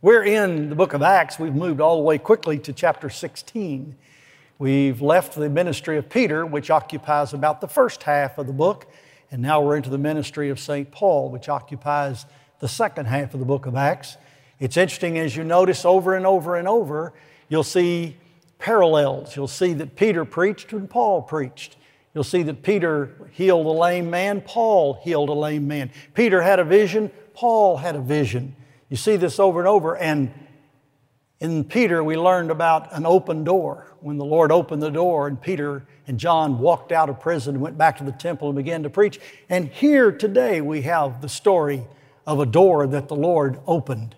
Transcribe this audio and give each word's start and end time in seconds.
We're 0.00 0.22
in 0.22 0.68
the 0.68 0.76
book 0.76 0.92
of 0.92 1.02
Acts. 1.02 1.40
We've 1.40 1.52
moved 1.52 1.80
all 1.80 1.96
the 1.96 2.04
way 2.04 2.18
quickly 2.18 2.56
to 2.60 2.72
chapter 2.72 3.10
16. 3.10 3.96
We've 4.56 5.02
left 5.02 5.34
the 5.34 5.50
ministry 5.50 5.98
of 5.98 6.08
Peter, 6.08 6.46
which 6.46 6.70
occupies 6.70 7.32
about 7.32 7.60
the 7.60 7.66
first 7.66 8.04
half 8.04 8.38
of 8.38 8.46
the 8.46 8.52
book, 8.52 8.86
and 9.32 9.42
now 9.42 9.60
we're 9.60 9.76
into 9.76 9.90
the 9.90 9.98
ministry 9.98 10.50
of 10.50 10.60
St. 10.60 10.92
Paul, 10.92 11.30
which 11.30 11.48
occupies 11.48 12.26
the 12.60 12.68
second 12.68 13.06
half 13.06 13.34
of 13.34 13.40
the 13.40 13.46
book 13.46 13.66
of 13.66 13.74
Acts. 13.74 14.16
It's 14.60 14.76
interesting 14.76 15.18
as 15.18 15.34
you 15.34 15.42
notice 15.42 15.84
over 15.84 16.14
and 16.14 16.24
over 16.24 16.54
and 16.54 16.68
over, 16.68 17.12
you'll 17.48 17.64
see 17.64 18.16
parallels. 18.60 19.34
You'll 19.34 19.48
see 19.48 19.72
that 19.72 19.96
Peter 19.96 20.24
preached 20.24 20.72
and 20.72 20.88
Paul 20.88 21.22
preached. 21.22 21.74
You'll 22.14 22.22
see 22.22 22.44
that 22.44 22.62
Peter 22.62 23.28
healed 23.32 23.66
a 23.66 23.70
lame 23.70 24.10
man, 24.10 24.42
Paul 24.42 25.00
healed 25.02 25.28
a 25.28 25.32
lame 25.32 25.66
man. 25.66 25.90
Peter 26.14 26.40
had 26.40 26.60
a 26.60 26.64
vision, 26.64 27.10
Paul 27.34 27.78
had 27.78 27.96
a 27.96 28.00
vision. 28.00 28.54
You 28.88 28.96
see 28.96 29.16
this 29.16 29.38
over 29.38 29.60
and 29.60 29.68
over. 29.68 29.96
And 29.96 30.32
in 31.40 31.64
Peter, 31.64 32.02
we 32.02 32.16
learned 32.16 32.50
about 32.50 32.92
an 32.92 33.06
open 33.06 33.44
door. 33.44 33.84
When 34.00 34.16
the 34.16 34.24
Lord 34.24 34.52
opened 34.52 34.82
the 34.82 34.90
door, 34.90 35.26
and 35.26 35.40
Peter 35.40 35.84
and 36.06 36.18
John 36.18 36.58
walked 36.58 36.92
out 36.92 37.10
of 37.10 37.20
prison 37.20 37.56
and 37.56 37.62
went 37.62 37.76
back 37.76 37.98
to 37.98 38.04
the 38.04 38.12
temple 38.12 38.48
and 38.48 38.56
began 38.56 38.84
to 38.84 38.90
preach. 38.90 39.20
And 39.48 39.68
here 39.68 40.12
today, 40.12 40.60
we 40.60 40.82
have 40.82 41.20
the 41.20 41.28
story 41.28 41.84
of 42.26 42.40
a 42.40 42.46
door 42.46 42.86
that 42.86 43.08
the 43.08 43.16
Lord 43.16 43.58
opened. 43.66 44.14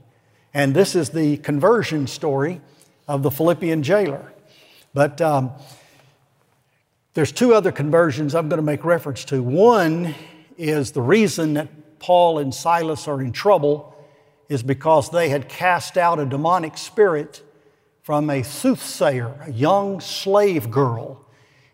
And 0.53 0.75
this 0.75 0.95
is 0.95 1.11
the 1.11 1.39
conversion 1.39 2.07
story 2.07 2.61
of 3.09 3.23
the 3.23 3.31
Philippian 3.31 3.83
jailer. 3.83 4.33
But 4.93 5.21
um, 5.21 5.53
there's 7.15 7.33
two 7.33 7.55
other 7.55 7.73
conversions 7.73 8.35
I'm 8.35 8.49
going 8.49 8.59
to 8.59 8.63
make 8.63 8.85
reference 8.85 9.25
to. 9.27 9.43
One 9.43 10.15
is 10.59 10.93
the 10.93 11.03
reason 11.03 11.55
that 11.55 11.99
Paul 11.99 12.39
and 12.39 12.55
Silas 12.55 13.09
are 13.09 13.21
in 13.21 13.33
trouble 13.33 13.90
is 14.51 14.63
because 14.65 15.11
they 15.11 15.29
had 15.29 15.49
cast 15.49 15.97
out 15.97 16.19
a 16.19 16.27
demonic 16.27 16.77
spirit 16.77 17.41
from 18.03 18.29
a 18.29 18.43
soothsayer, 18.43 19.33
a 19.47 19.53
young 19.53 20.01
slave 20.01 20.71
girl, 20.73 21.25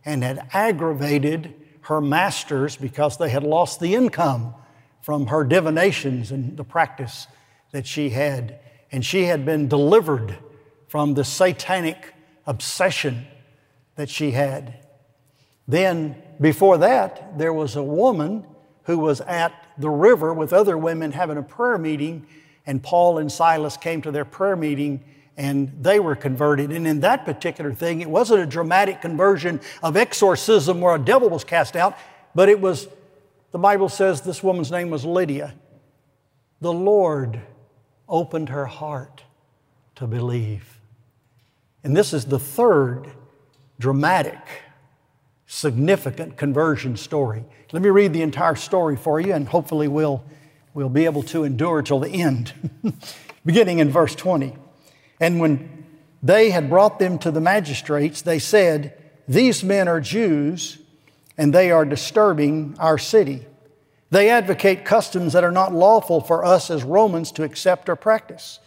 and 0.04 0.22
had 0.22 0.46
aggravated 0.52 1.54
her 1.80 2.02
masters 2.02 2.76
because 2.76 3.16
they 3.16 3.30
had 3.30 3.42
lost 3.42 3.80
the 3.80 3.94
income 3.94 4.54
from 5.00 5.28
her 5.28 5.42
divinations 5.42 6.30
and 6.30 6.56
the 6.58 6.64
practice 6.64 7.26
that 7.72 7.86
she 7.86 8.10
had. 8.10 8.60
And 8.92 9.02
she 9.04 9.24
had 9.24 9.46
been 9.46 9.68
delivered 9.68 10.36
from 10.86 11.14
the 11.14 11.24
satanic 11.24 12.12
obsession 12.44 13.26
that 13.94 14.10
she 14.10 14.32
had. 14.32 14.86
Then, 15.66 16.22
before 16.38 16.76
that, 16.78 17.38
there 17.38 17.54
was 17.54 17.74
a 17.74 17.82
woman 17.82 18.44
who 18.82 18.98
was 18.98 19.22
at 19.22 19.52
the 19.78 19.90
river 19.90 20.34
with 20.34 20.52
other 20.52 20.76
women 20.76 21.12
having 21.12 21.38
a 21.38 21.42
prayer 21.42 21.78
meeting, 21.78 22.26
and 22.66 22.82
Paul 22.82 23.18
and 23.18 23.30
Silas 23.30 23.76
came 23.76 24.02
to 24.02 24.10
their 24.10 24.24
prayer 24.24 24.56
meeting 24.56 25.04
and 25.36 25.72
they 25.80 26.00
were 26.00 26.16
converted. 26.16 26.72
And 26.72 26.86
in 26.86 27.00
that 27.00 27.24
particular 27.24 27.72
thing, 27.72 28.00
it 28.00 28.08
wasn't 28.08 28.40
a 28.40 28.46
dramatic 28.46 29.00
conversion 29.00 29.60
of 29.82 29.96
exorcism 29.96 30.80
where 30.80 30.94
a 30.94 30.98
devil 30.98 31.28
was 31.28 31.44
cast 31.44 31.76
out, 31.76 31.96
but 32.34 32.48
it 32.48 32.60
was, 32.60 32.88
the 33.52 33.58
Bible 33.58 33.88
says 33.88 34.22
this 34.22 34.42
woman's 34.42 34.70
name 34.70 34.90
was 34.90 35.04
Lydia. 35.04 35.54
The 36.60 36.72
Lord 36.72 37.40
opened 38.08 38.48
her 38.48 38.66
heart 38.66 39.24
to 39.96 40.06
believe. 40.06 40.80
And 41.84 41.96
this 41.96 42.12
is 42.12 42.24
the 42.24 42.38
third 42.38 43.08
dramatic 43.78 44.38
significant 45.46 46.36
conversion 46.36 46.96
story. 46.96 47.44
Let 47.72 47.82
me 47.82 47.90
read 47.90 48.12
the 48.12 48.22
entire 48.22 48.56
story 48.56 48.96
for 48.96 49.20
you, 49.20 49.32
and 49.32 49.46
hopefully 49.46 49.86
we'll, 49.86 50.24
we'll 50.76 50.90
be 50.90 51.06
able 51.06 51.22
to 51.22 51.42
endure 51.42 51.80
till 51.80 52.00
the 52.00 52.10
end. 52.10 52.52
Beginning 53.46 53.78
in 53.78 53.88
verse 53.88 54.14
20. 54.14 54.54
And 55.18 55.40
when 55.40 55.86
they 56.22 56.50
had 56.50 56.68
brought 56.68 56.98
them 56.98 57.18
to 57.20 57.30
the 57.30 57.40
magistrates, 57.40 58.20
they 58.20 58.38
said, 58.38 58.94
These 59.26 59.64
men 59.64 59.88
are 59.88 60.02
Jews, 60.02 60.76
and 61.38 61.54
they 61.54 61.70
are 61.70 61.86
disturbing 61.86 62.76
our 62.78 62.98
city. 62.98 63.46
They 64.10 64.28
advocate 64.28 64.84
customs 64.84 65.32
that 65.32 65.44
are 65.44 65.50
not 65.50 65.72
lawful 65.72 66.20
for 66.20 66.44
us 66.44 66.70
as 66.70 66.84
Romans 66.84 67.32
to 67.32 67.42
accept 67.42 67.88
or 67.88 67.96
practice. 67.96 68.60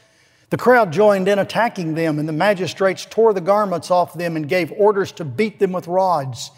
The 0.49 0.57
crowd 0.57 0.91
joined 0.91 1.27
in 1.27 1.37
attacking 1.37 1.93
them, 1.93 2.17
and 2.17 2.27
the 2.27 2.33
magistrates 2.33 3.05
tore 3.05 3.33
the 3.33 3.39
garments 3.39 3.91
off 3.91 4.15
them 4.15 4.35
and 4.35 4.49
gave 4.49 4.71
orders 4.71 5.11
to 5.11 5.25
beat 5.25 5.59
them 5.59 5.73
with 5.73 5.85
rods. 5.85 6.49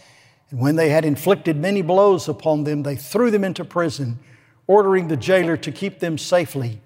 And 0.50 0.61
when 0.61 0.78
they 0.78 0.88
had 0.88 1.03
inflicted 1.03 1.57
many 1.57 1.81
blows 1.81 2.29
upon 2.29 2.63
them, 2.63 2.84
they 2.84 2.95
threw 2.95 3.31
them 3.31 3.44
into 3.44 3.66
prison, 3.66 4.17
ordering 4.71 5.09
the 5.09 5.17
jailer 5.17 5.57
to 5.57 5.69
keep 5.69 5.99
them 5.99 6.17
safely. 6.17 6.79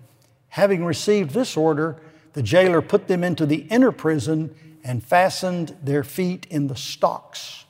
Having 0.47 0.84
received 0.84 1.31
this 1.31 1.56
order, 1.56 2.01
the 2.34 2.41
jailer 2.41 2.81
put 2.81 3.07
them 3.07 3.23
into 3.23 3.46
the 3.46 3.68
inner 3.69 3.91
prison 3.91 4.56
and 4.84 5.03
fastened 5.03 5.78
their 5.84 6.03
feet 6.03 6.47
in 6.50 6.66
the 6.66 6.75
stocks. 6.75 7.66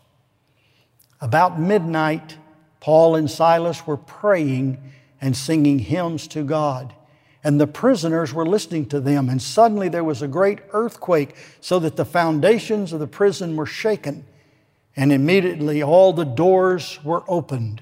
About 1.19 1.59
midnight, 1.59 2.37
Paul 2.79 3.17
and 3.17 3.29
Silas 3.29 3.85
were 3.85 3.97
praying 3.97 4.81
and 5.19 5.35
singing 5.35 5.79
hymns 5.79 6.29
to 6.29 6.43
God. 6.43 6.95
And 7.43 7.59
the 7.59 7.67
prisoners 7.67 8.33
were 8.33 8.45
listening 8.45 8.85
to 8.87 9.01
them. 9.01 9.27
And 9.27 9.41
suddenly 9.41 9.89
there 9.89 10.03
was 10.05 10.21
a 10.21 10.29
great 10.29 10.59
earthquake, 10.71 11.35
so 11.59 11.77
that 11.79 11.97
the 11.97 12.05
foundations 12.05 12.93
of 12.93 13.01
the 13.01 13.07
prison 13.07 13.57
were 13.57 13.65
shaken. 13.65 14.25
And 14.95 15.11
immediately 15.11 15.83
all 15.83 16.13
the 16.13 16.23
doors 16.23 17.03
were 17.03 17.25
opened 17.27 17.81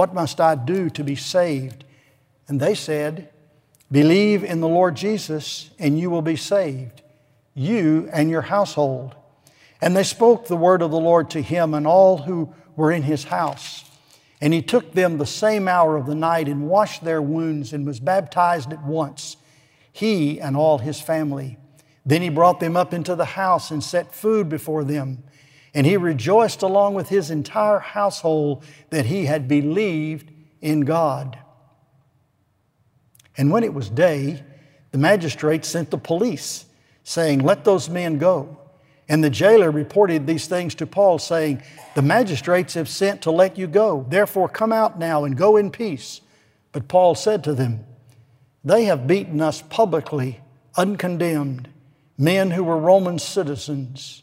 what 0.00 0.14
must 0.14 0.40
I 0.40 0.54
do 0.54 0.88
to 0.88 1.04
be 1.04 1.14
saved? 1.14 1.84
And 2.48 2.58
they 2.58 2.74
said, 2.74 3.28
Believe 3.92 4.42
in 4.42 4.60
the 4.60 4.66
Lord 4.66 4.96
Jesus, 4.96 5.68
and 5.78 6.00
you 6.00 6.08
will 6.08 6.22
be 6.22 6.36
saved, 6.36 7.02
you 7.52 8.08
and 8.10 8.30
your 8.30 8.40
household. 8.40 9.14
And 9.78 9.94
they 9.94 10.04
spoke 10.04 10.46
the 10.46 10.56
word 10.56 10.80
of 10.80 10.90
the 10.90 10.98
Lord 10.98 11.28
to 11.32 11.42
him 11.42 11.74
and 11.74 11.86
all 11.86 12.16
who 12.16 12.54
were 12.76 12.90
in 12.90 13.02
his 13.02 13.24
house. 13.24 13.84
And 14.40 14.54
he 14.54 14.62
took 14.62 14.92
them 14.92 15.18
the 15.18 15.26
same 15.26 15.68
hour 15.68 15.98
of 15.98 16.06
the 16.06 16.14
night 16.14 16.48
and 16.48 16.66
washed 16.66 17.04
their 17.04 17.20
wounds 17.20 17.74
and 17.74 17.86
was 17.86 18.00
baptized 18.00 18.72
at 18.72 18.82
once, 18.82 19.36
he 19.92 20.40
and 20.40 20.56
all 20.56 20.78
his 20.78 20.98
family. 20.98 21.58
Then 22.06 22.22
he 22.22 22.30
brought 22.30 22.58
them 22.58 22.74
up 22.74 22.94
into 22.94 23.14
the 23.14 23.26
house 23.36 23.70
and 23.70 23.84
set 23.84 24.14
food 24.14 24.48
before 24.48 24.82
them. 24.82 25.24
And 25.74 25.86
he 25.86 25.96
rejoiced 25.96 26.62
along 26.62 26.94
with 26.94 27.08
his 27.08 27.30
entire 27.30 27.78
household 27.78 28.64
that 28.90 29.06
he 29.06 29.26
had 29.26 29.46
believed 29.46 30.30
in 30.60 30.80
God. 30.80 31.38
And 33.36 33.50
when 33.50 33.64
it 33.64 33.72
was 33.72 33.88
day, 33.88 34.42
the 34.90 34.98
magistrate 34.98 35.64
sent 35.64 35.90
the 35.90 35.98
police, 35.98 36.66
saying, 37.04 37.40
Let 37.40 37.64
those 37.64 37.88
men 37.88 38.18
go. 38.18 38.58
And 39.08 39.24
the 39.24 39.30
jailer 39.30 39.70
reported 39.70 40.26
these 40.26 40.46
things 40.46 40.74
to 40.76 40.86
Paul, 40.86 41.18
saying, 41.18 41.62
The 41.94 42.02
magistrates 42.02 42.74
have 42.74 42.88
sent 42.88 43.22
to 43.22 43.30
let 43.30 43.56
you 43.56 43.66
go. 43.66 44.06
Therefore, 44.08 44.48
come 44.48 44.72
out 44.72 44.98
now 44.98 45.24
and 45.24 45.36
go 45.36 45.56
in 45.56 45.70
peace. 45.70 46.20
But 46.72 46.88
Paul 46.88 47.14
said 47.14 47.42
to 47.44 47.54
them, 47.54 47.84
They 48.64 48.84
have 48.84 49.06
beaten 49.06 49.40
us 49.40 49.62
publicly, 49.62 50.40
uncondemned, 50.76 51.68
men 52.18 52.50
who 52.50 52.64
were 52.64 52.78
Roman 52.78 53.18
citizens 53.18 54.22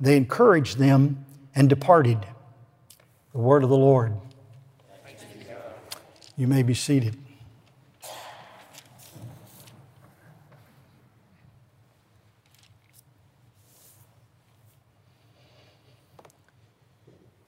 they 0.00 0.16
encouraged 0.16 0.78
them 0.78 1.24
and 1.54 1.68
departed. 1.68 2.18
The 3.32 3.38
word 3.38 3.62
of 3.64 3.70
the 3.70 3.76
Lord. 3.76 4.14
You 6.36 6.46
may 6.46 6.62
be 6.62 6.74
seated. 6.74 7.16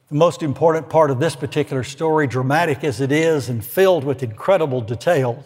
The 0.08 0.17
most 0.17 0.43
important 0.43 0.88
part 0.88 1.12
of 1.12 1.20
this 1.20 1.37
particular 1.37 1.85
story, 1.85 2.26
dramatic 2.26 2.82
as 2.82 3.00
it 3.00 3.12
is 3.12 3.49
and 3.49 3.64
filled 3.64 4.02
with 4.02 4.25
incredible 4.25 4.81
detail, 4.81 5.44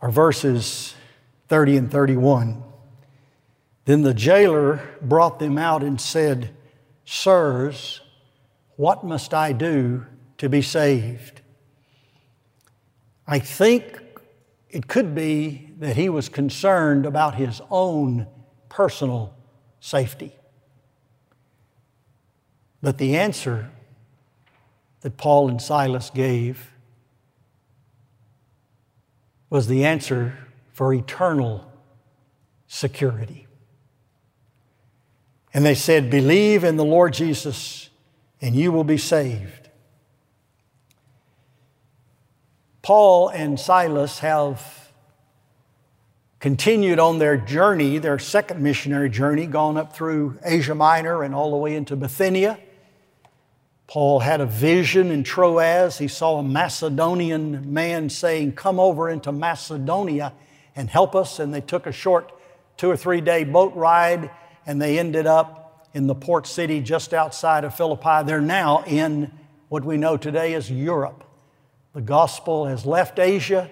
are 0.00 0.12
verses 0.12 0.94
30 1.48 1.76
and 1.76 1.90
31. 1.90 2.62
Then 3.86 4.02
the 4.02 4.14
jailer 4.14 4.80
brought 5.00 5.38
them 5.38 5.56
out 5.56 5.82
and 5.82 6.00
said, 6.00 6.50
Sirs, 7.04 8.00
what 8.74 9.04
must 9.04 9.32
I 9.32 9.52
do 9.52 10.04
to 10.38 10.48
be 10.48 10.60
saved? 10.60 11.40
I 13.26 13.38
think 13.38 14.02
it 14.68 14.88
could 14.88 15.14
be 15.14 15.70
that 15.78 15.96
he 15.96 16.08
was 16.08 16.28
concerned 16.28 17.06
about 17.06 17.36
his 17.36 17.62
own 17.70 18.26
personal 18.68 19.34
safety. 19.78 20.36
But 22.82 22.98
the 22.98 23.16
answer 23.16 23.70
that 25.02 25.16
Paul 25.16 25.48
and 25.48 25.62
Silas 25.62 26.10
gave 26.10 26.72
was 29.48 29.68
the 29.68 29.84
answer 29.84 30.36
for 30.72 30.92
eternal 30.92 31.72
security. 32.66 33.45
And 35.56 35.64
they 35.64 35.74
said, 35.74 36.10
Believe 36.10 36.64
in 36.64 36.76
the 36.76 36.84
Lord 36.84 37.14
Jesus, 37.14 37.88
and 38.42 38.54
you 38.54 38.70
will 38.70 38.84
be 38.84 38.98
saved. 38.98 39.70
Paul 42.82 43.30
and 43.30 43.58
Silas 43.58 44.18
have 44.18 44.92
continued 46.40 46.98
on 46.98 47.20
their 47.20 47.38
journey, 47.38 47.96
their 47.96 48.18
second 48.18 48.62
missionary 48.62 49.08
journey, 49.08 49.46
gone 49.46 49.78
up 49.78 49.96
through 49.96 50.38
Asia 50.44 50.74
Minor 50.74 51.22
and 51.22 51.34
all 51.34 51.50
the 51.50 51.56
way 51.56 51.74
into 51.74 51.96
Bithynia. 51.96 52.58
Paul 53.86 54.20
had 54.20 54.42
a 54.42 54.46
vision 54.46 55.10
in 55.10 55.24
Troas. 55.24 55.96
He 55.96 56.08
saw 56.08 56.40
a 56.40 56.42
Macedonian 56.42 57.72
man 57.72 58.10
saying, 58.10 58.52
Come 58.56 58.78
over 58.78 59.08
into 59.08 59.32
Macedonia 59.32 60.34
and 60.74 60.90
help 60.90 61.14
us. 61.14 61.38
And 61.38 61.54
they 61.54 61.62
took 61.62 61.86
a 61.86 61.92
short 61.92 62.30
two 62.76 62.90
or 62.90 62.96
three 62.98 63.22
day 63.22 63.44
boat 63.44 63.74
ride 63.74 64.30
and 64.66 64.82
they 64.82 64.98
ended 64.98 65.26
up 65.26 65.88
in 65.94 66.06
the 66.06 66.14
port 66.14 66.46
city 66.46 66.80
just 66.80 67.14
outside 67.14 67.64
of 67.64 67.74
Philippi. 67.74 68.26
They're 68.26 68.40
now 68.40 68.82
in 68.84 69.30
what 69.68 69.84
we 69.84 69.96
know 69.96 70.16
today 70.16 70.54
as 70.54 70.70
Europe. 70.70 71.24
The 71.94 72.02
gospel 72.02 72.66
has 72.66 72.84
left 72.84 73.18
Asia 73.18 73.70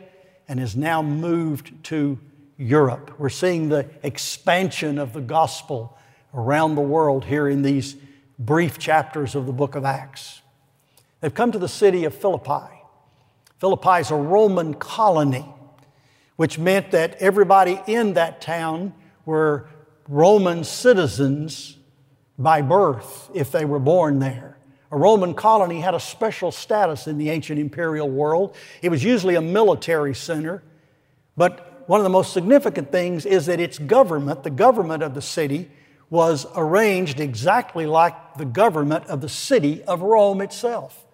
and 0.49 0.59
has 0.61 0.75
now 0.75 1.03
moved 1.03 1.85
to 1.85 2.19
Europe. 2.57 3.19
We're 3.19 3.29
seeing 3.29 3.69
the 3.69 3.91
expansion 4.03 4.99
of 4.99 5.13
the 5.13 5.21
gospel 5.21 5.99
around 6.33 6.75
the 6.77 6.81
world 6.81 7.25
here 7.25 7.49
in 7.49 7.63
these 7.63 7.97
brief 8.39 8.79
chapters 8.79 9.35
of 9.35 9.47
the 9.47 9.53
book 9.53 9.75
of 9.75 9.85
Acts. 9.85 10.41
They've 11.21 11.35
come 11.35 11.53
to 11.53 11.59
the 11.59 11.69
city 11.69 12.05
of 12.05 12.15
Philippi. 12.15 12.73
Philippi 13.59 14.01
is 14.01 14.11
a 14.11 14.17
Roman 14.17 14.75
colony, 14.75 15.47
which 16.37 16.59
meant 16.59 16.91
that 16.91 17.17
everybody 17.17 17.81
in 17.87 18.15
that 18.15 18.41
town 18.41 18.93
were 19.25 19.69
Roman 20.09 20.65
citizens 20.65 21.79
by 22.39 22.63
birth 22.63 23.31
if 23.35 23.51
they 23.53 23.65
were 23.65 23.79
born 23.79 24.19
there. 24.19 24.57
A 24.91 24.97
Roman 24.97 25.35
colony 25.35 25.81
had 25.81 25.95
a 25.95 26.01
special 26.01 26.53
status 26.53 27.07
in 27.07 27.19
the 27.19 27.31
ancient 27.31 27.59
imperial 27.59 28.09
world. 28.09 28.55
It 28.83 28.91
was 28.91 29.03
usually 29.03 29.35
a 29.35 29.41
military 29.41 30.15
center, 30.15 30.63
but 31.37 31.89
one 31.89 32.01
of 32.01 32.05
the 32.05 32.11
most 32.11 32.33
significant 32.33 32.93
things 32.93 33.27
is 33.27 33.47
that 33.47 33.61
its 33.61 33.79
government, 33.79 34.43
the 34.43 34.51
government 34.51 35.03
of 35.03 35.15
the 35.15 35.23
city, 35.23 35.71
was 36.11 36.47
arranged 36.55 37.19
exactly 37.19 37.87
like 37.87 38.37
the 38.37 38.45
government 38.45 39.07
of 39.07 39.21
the 39.21 39.29
city 39.29 39.83
of 39.85 40.01
Rome 40.03 40.41
itself. 40.41 41.05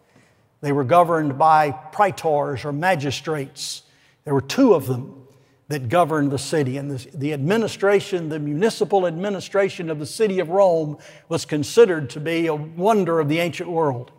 They 0.60 0.72
were 0.72 0.84
governed 0.84 1.38
by 1.38 1.70
praetors 1.70 2.64
or 2.64 2.72
magistrates. 2.72 3.82
There 4.24 4.34
were 4.34 4.42
two 4.42 4.74
of 4.74 4.86
them 4.86 5.26
that 5.70 5.88
governed 5.88 6.32
the 6.32 6.38
city. 6.38 6.76
And 6.78 6.90
the, 6.90 7.16
the, 7.16 7.32
administration, 7.32 8.28
the 8.28 8.40
municipal 8.40 9.06
administration 9.06 9.88
of 9.88 10.00
the 10.00 10.04
city 10.04 10.40
of 10.40 10.48
Rome, 10.48 10.98
was 11.28 11.44
considered 11.44 12.10
to 12.10 12.20
be 12.20 12.48
a 12.48 12.54
wonder 12.54 13.20
of 13.20 13.28
the 13.28 13.38
ancient 13.38 13.70
world. 13.70 14.10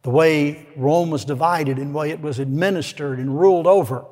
The 0.00 0.08
way 0.08 0.66
Rome 0.74 1.10
was 1.10 1.26
divided 1.26 1.78
and 1.78 1.94
the 1.94 1.98
way 1.98 2.10
it 2.10 2.22
was 2.22 2.38
administered 2.38 3.18
and 3.18 3.38
ruled 3.38 3.66
over. 3.66 4.06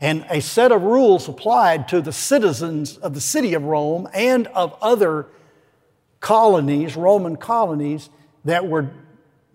And 0.00 0.24
a 0.30 0.40
set 0.40 0.72
of 0.72 0.80
rules 0.80 1.28
applied 1.28 1.88
to 1.88 2.00
the 2.00 2.12
citizens 2.12 2.96
of 2.96 3.12
the 3.12 3.20
city 3.20 3.52
of 3.52 3.64
Rome 3.64 4.08
and 4.14 4.46
of 4.48 4.78
other 4.80 5.26
colonies, 6.20 6.96
Roman 6.96 7.36
colonies, 7.36 8.08
that 8.46 8.66
were 8.66 8.88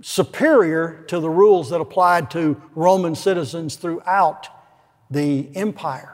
superior 0.01 1.03
to 1.07 1.19
the 1.19 1.31
rules 1.31 1.71
that 1.71 1.81
applied 1.81 2.29
to 2.31 2.61
Roman 2.75 3.15
citizens 3.15 3.75
throughout 3.75 4.49
the 5.09 5.49
empire. 5.55 6.13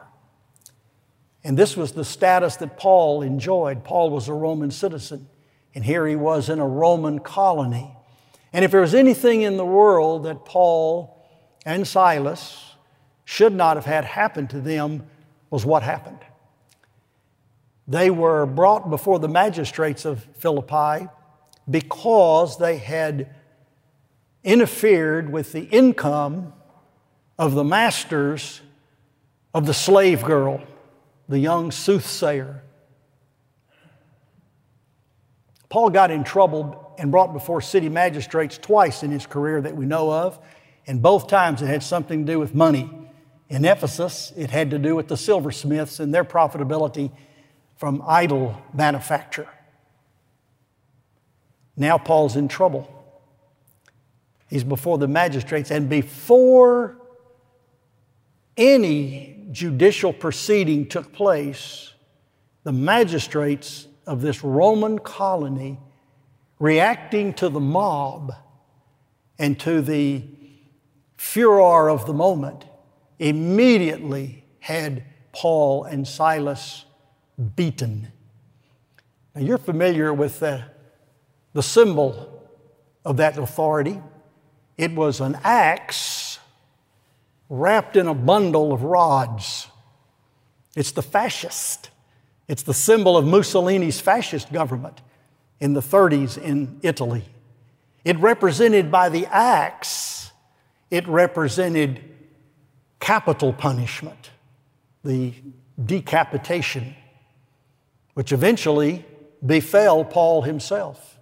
And 1.44 1.58
this 1.58 1.78
was 1.78 1.94
the 1.94 2.06
status 2.06 2.58
that 2.58 2.78
Paul 2.78 3.22
enjoyed. 3.22 3.84
Paul 3.84 4.10
was 4.10 4.28
a 4.28 4.34
Roman 4.34 4.72
citizen, 4.72 5.28
and 5.74 5.84
here 5.84 6.06
he 6.06 6.16
was 6.16 6.50
in 6.50 6.60
a 6.60 6.68
Roman 6.68 7.20
colony. 7.20 7.96
And 8.52 8.66
if 8.66 8.72
there 8.72 8.82
was 8.82 8.96
anything 8.96 9.42
in 9.42 9.58
the 9.58 9.66
world 9.66 10.24
that 10.24 10.44
Paul 10.44 11.26
and 11.66 11.88
Silas 11.88 12.76
should 13.26 13.54
not 13.54 13.78
have 13.78 13.86
had 13.86 14.06
happen 14.06 14.48
to 14.48 14.60
them 14.60 15.06
was 15.50 15.66
what 15.66 15.84
happened. 15.84 16.20
They 17.88 18.10
were 18.10 18.46
brought 18.46 18.90
before 18.90 19.20
the 19.20 19.28
magistrates 19.28 20.06
of 20.06 20.28
Philippi 20.38 21.08
because 21.70 22.58
they 22.58 22.78
had 22.78 23.34
interfered 24.44 25.32
with 25.32 25.52
the 25.52 25.64
income 25.66 26.54
of 27.38 27.54
the 27.54 27.64
masters 27.64 28.62
of 29.54 29.66
the 29.66 29.74
slave 29.74 30.24
girl, 30.24 30.62
the 31.30 31.40
young 31.40 31.72
soothsayer. 31.72 32.64
Paul 35.70 35.92
got 35.92 36.10
in 36.10 36.24
trouble 36.24 36.96
and 36.98 37.12
brought 37.12 37.32
before 37.32 37.62
city 37.62 37.88
magistrates 37.88 38.58
twice 38.58 39.04
in 39.04 39.12
his 39.12 39.28
career 39.28 39.62
that 39.62 39.76
we 39.76 39.86
know 39.86 40.12
of, 40.12 40.40
and 40.88 41.02
both 41.02 41.28
times 41.28 41.62
it 41.62 41.68
had 41.68 41.84
something 41.84 42.26
to 42.26 42.34
do 42.34 42.40
with 42.40 42.56
money. 42.56 42.90
In 43.48 43.64
Ephesus, 43.64 44.34
it 44.36 44.50
had 44.50 44.72
to 44.72 44.80
do 44.80 44.96
with 44.96 45.08
the 45.08 45.16
silversmiths 45.16 46.00
and 46.00 46.14
their 46.14 46.26
profitability 46.26 47.12
from 47.78 48.04
idol 48.08 48.60
manufacture. 48.74 49.48
Now 51.78 52.00
Paul's 52.00 52.36
in 52.36 52.48
trouble. 52.48 52.92
He's 54.50 54.64
before 54.64 54.98
the 54.98 55.08
magistrates, 55.08 55.70
and 55.70 55.88
before 55.88 56.98
any 58.58 59.39
judicial 59.52 60.14
proceeding 60.14 60.88
took 60.88 61.12
place, 61.12 61.94
the 62.64 62.72
magistrates 62.72 63.88
of 64.06 64.22
this 64.22 64.44
Roman 64.44 65.00
colony, 65.00 65.80
reacting 66.60 67.34
to 67.34 67.50
the 67.50 67.60
mob 67.60 68.34
and 69.38 69.60
to 69.62 69.82
the 69.82 70.24
furor 71.16 71.90
of 71.90 72.06
the 72.06 72.14
moment, 72.14 72.66
immediately 73.18 74.46
had 74.60 75.04
Paul 75.32 75.84
and 75.84 76.08
Silas 76.08 76.86
beaten. 77.56 78.12
Now, 79.34 79.42
you're 79.42 79.58
familiar 79.58 80.14
with 80.14 80.40
the, 80.40 80.64
the 81.54 81.64
symbol 81.64 82.48
of 83.06 83.18
that 83.18 83.38
authority. 83.38 84.02
It 84.78 84.94
was 84.94 85.22
an 85.22 85.38
axe 85.44 86.29
wrapped 87.50 87.98
in 87.98 88.08
a 88.08 88.14
bundle 88.14 88.72
of 88.72 88.84
rods. 88.84 89.68
It's 90.76 90.92
the 90.92 91.02
fasces. 91.02 91.80
It's 92.48 92.64
the 92.64 92.74
symbol 92.74 93.18
of 93.18 93.26
Mussolini's 93.26 94.00
fascist 94.00 94.52
government 94.54 95.02
in 95.60 95.74
the 95.74 95.82
30s 95.82 96.38
in 96.38 96.80
Italy. 96.84 97.26
It 98.06 98.18
represented 98.20 98.92
by 98.92 99.10
the 99.10 99.26
axe, 99.28 100.32
it 100.90 101.08
represented 101.08 102.02
capital 103.00 103.54
punishment, 103.54 104.30
the 105.04 105.34
decapitation, 105.84 106.96
which 108.14 108.32
eventually 108.32 109.06
befell 109.46 110.04
Paul 110.04 110.42
himself. 110.44 111.18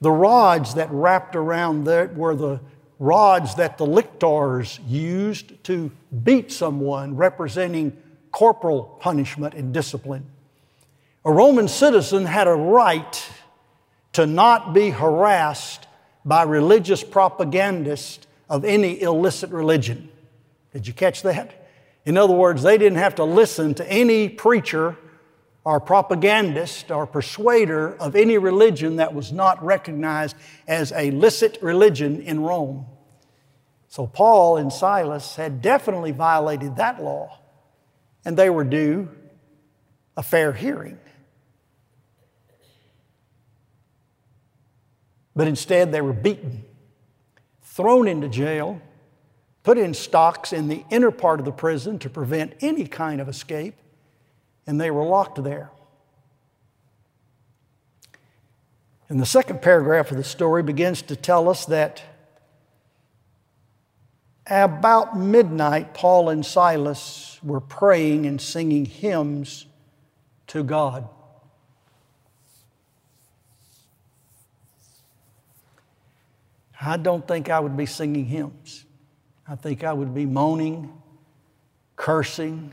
The 0.00 0.10
rods 0.10 0.74
that 0.74 0.90
wrapped 0.90 1.34
around 1.34 1.84
there 1.84 2.08
were 2.08 2.34
the 2.34 2.60
rods 2.98 3.56
that 3.56 3.78
the 3.78 3.86
lictors 3.86 4.80
used 4.86 5.62
to 5.64 5.90
beat 6.24 6.50
someone, 6.50 7.16
representing 7.16 7.96
corporal 8.32 8.84
punishment 9.00 9.54
and 9.54 9.72
discipline. 9.72 10.26
A 11.24 11.32
Roman 11.32 11.68
citizen 11.68 12.24
had 12.24 12.46
a 12.46 12.54
right 12.54 13.30
to 14.12 14.26
not 14.26 14.72
be 14.72 14.90
harassed 14.90 15.86
by 16.24 16.42
religious 16.42 17.02
propagandists 17.04 18.26
of 18.48 18.64
any 18.64 19.00
illicit 19.00 19.50
religion. 19.50 20.08
Did 20.72 20.86
you 20.86 20.92
catch 20.92 21.22
that? 21.22 21.68
In 22.04 22.16
other 22.16 22.34
words, 22.34 22.62
they 22.62 22.78
didn't 22.78 22.98
have 22.98 23.16
to 23.16 23.24
listen 23.24 23.74
to 23.74 23.90
any 23.90 24.28
preacher 24.28 24.96
or 25.66 25.80
propagandist 25.80 26.92
or 26.92 27.08
persuader 27.08 27.96
of 27.96 28.14
any 28.14 28.38
religion 28.38 28.96
that 28.96 29.12
was 29.12 29.32
not 29.32 29.60
recognized 29.64 30.36
as 30.68 30.92
a 30.92 31.10
licit 31.10 31.58
religion 31.60 32.20
in 32.20 32.38
Rome. 32.38 32.86
So 33.88 34.06
Paul 34.06 34.58
and 34.58 34.72
Silas 34.72 35.34
had 35.34 35.60
definitely 35.60 36.12
violated 36.12 36.76
that 36.76 37.02
law, 37.02 37.40
and 38.24 38.36
they 38.36 38.48
were 38.48 38.62
due 38.62 39.08
a 40.16 40.22
fair 40.22 40.52
hearing. 40.52 41.00
But 45.34 45.48
instead, 45.48 45.90
they 45.90 46.00
were 46.00 46.12
beaten, 46.12 46.64
thrown 47.62 48.06
into 48.06 48.28
jail, 48.28 48.80
put 49.64 49.78
in 49.78 49.94
stocks 49.94 50.52
in 50.52 50.68
the 50.68 50.84
inner 50.90 51.10
part 51.10 51.40
of 51.40 51.44
the 51.44 51.50
prison 51.50 51.98
to 51.98 52.08
prevent 52.08 52.54
any 52.60 52.86
kind 52.86 53.20
of 53.20 53.28
escape, 53.28 53.74
and 54.66 54.80
they 54.80 54.90
were 54.90 55.04
locked 55.04 55.42
there. 55.42 55.70
And 59.08 59.20
the 59.20 59.26
second 59.26 59.62
paragraph 59.62 60.10
of 60.10 60.16
the 60.16 60.24
story 60.24 60.62
begins 60.62 61.02
to 61.02 61.16
tell 61.16 61.48
us 61.48 61.66
that 61.66 62.02
about 64.48 65.18
midnight, 65.18 65.94
Paul 65.94 66.28
and 66.28 66.44
Silas 66.44 67.38
were 67.42 67.60
praying 67.60 68.26
and 68.26 68.40
singing 68.40 68.84
hymns 68.84 69.66
to 70.48 70.62
God. 70.62 71.08
I 76.80 76.96
don't 76.96 77.26
think 77.26 77.50
I 77.50 77.58
would 77.58 77.76
be 77.76 77.86
singing 77.86 78.26
hymns. 78.26 78.84
I 79.48 79.56
think 79.56 79.82
I 79.82 79.92
would 79.92 80.14
be 80.14 80.26
moaning, 80.26 80.92
cursing, 81.96 82.72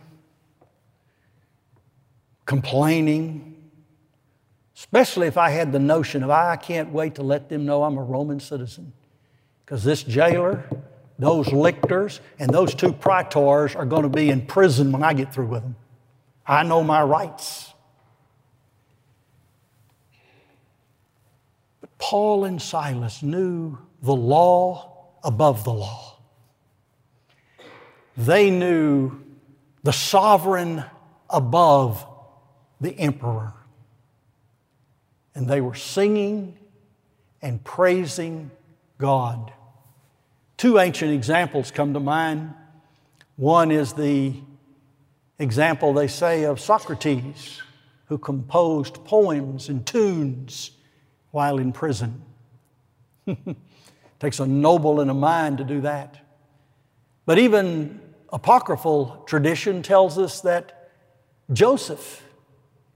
complaining, 2.45 3.71
especially 4.75 5.27
if 5.27 5.37
I 5.37 5.49
had 5.49 5.71
the 5.71 5.79
notion 5.79 6.23
of, 6.23 6.29
I 6.29 6.55
can't 6.55 6.91
wait 6.91 7.15
to 7.15 7.23
let 7.23 7.49
them 7.49 7.65
know 7.65 7.83
I'm 7.83 7.97
a 7.97 8.03
Roman 8.03 8.39
citizen. 8.39 8.93
Because 9.65 9.83
this 9.83 10.03
jailer, 10.03 10.69
those 11.17 11.51
lictors, 11.51 12.19
and 12.39 12.49
those 12.51 12.75
two 12.75 12.91
praetors 12.91 13.75
are 13.75 13.85
going 13.85 14.03
to 14.03 14.09
be 14.09 14.29
in 14.29 14.45
prison 14.45 14.91
when 14.91 15.03
I 15.03 15.13
get 15.13 15.33
through 15.33 15.47
with 15.47 15.63
them. 15.63 15.75
I 16.45 16.63
know 16.63 16.83
my 16.83 17.01
rights. 17.01 17.73
But 21.79 21.97
Paul 21.97 22.43
and 22.43 22.61
Silas 22.61 23.23
knew 23.23 23.77
the 24.01 24.15
law 24.15 25.13
above 25.23 25.63
the 25.63 25.73
law. 25.73 26.17
They 28.17 28.49
knew 28.49 29.21
the 29.83 29.93
sovereign 29.93 30.83
above 31.29 32.05
the 32.81 32.97
emperor. 32.99 33.53
And 35.35 35.47
they 35.47 35.61
were 35.61 35.75
singing 35.75 36.57
and 37.41 37.63
praising 37.63 38.51
God. 38.97 39.51
Two 40.57 40.79
ancient 40.79 41.11
examples 41.11 41.71
come 41.71 41.93
to 41.93 41.99
mind. 41.99 42.53
One 43.35 43.71
is 43.71 43.93
the 43.93 44.33
example, 45.39 45.93
they 45.93 46.07
say, 46.07 46.43
of 46.43 46.59
Socrates, 46.59 47.61
who 48.05 48.17
composed 48.17 49.03
poems 49.05 49.69
and 49.69 49.85
tunes 49.85 50.71
while 51.31 51.57
in 51.57 51.71
prison. 51.71 52.21
Takes 54.19 54.39
a 54.39 54.45
noble 54.45 54.99
and 54.99 55.09
a 55.09 55.15
mind 55.15 55.57
to 55.57 55.63
do 55.63 55.81
that. 55.81 56.23
But 57.25 57.39
even 57.39 57.99
apocryphal 58.31 59.23
tradition 59.27 59.81
tells 59.81 60.17
us 60.17 60.41
that 60.41 60.91
Joseph, 61.51 62.22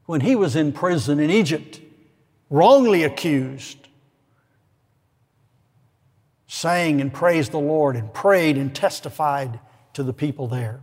when 0.07 0.21
he 0.21 0.35
was 0.35 0.55
in 0.55 0.71
prison 0.71 1.19
in 1.19 1.29
Egypt, 1.29 1.79
wrongly 2.49 3.03
accused, 3.03 3.77
sang 6.47 6.99
and 7.01 7.13
praised 7.13 7.51
the 7.51 7.59
Lord 7.59 7.95
and 7.95 8.11
prayed 8.11 8.57
and 8.57 8.73
testified 8.73 9.59
to 9.93 10.01
the 10.01 10.13
people 10.13 10.47
there. 10.47 10.79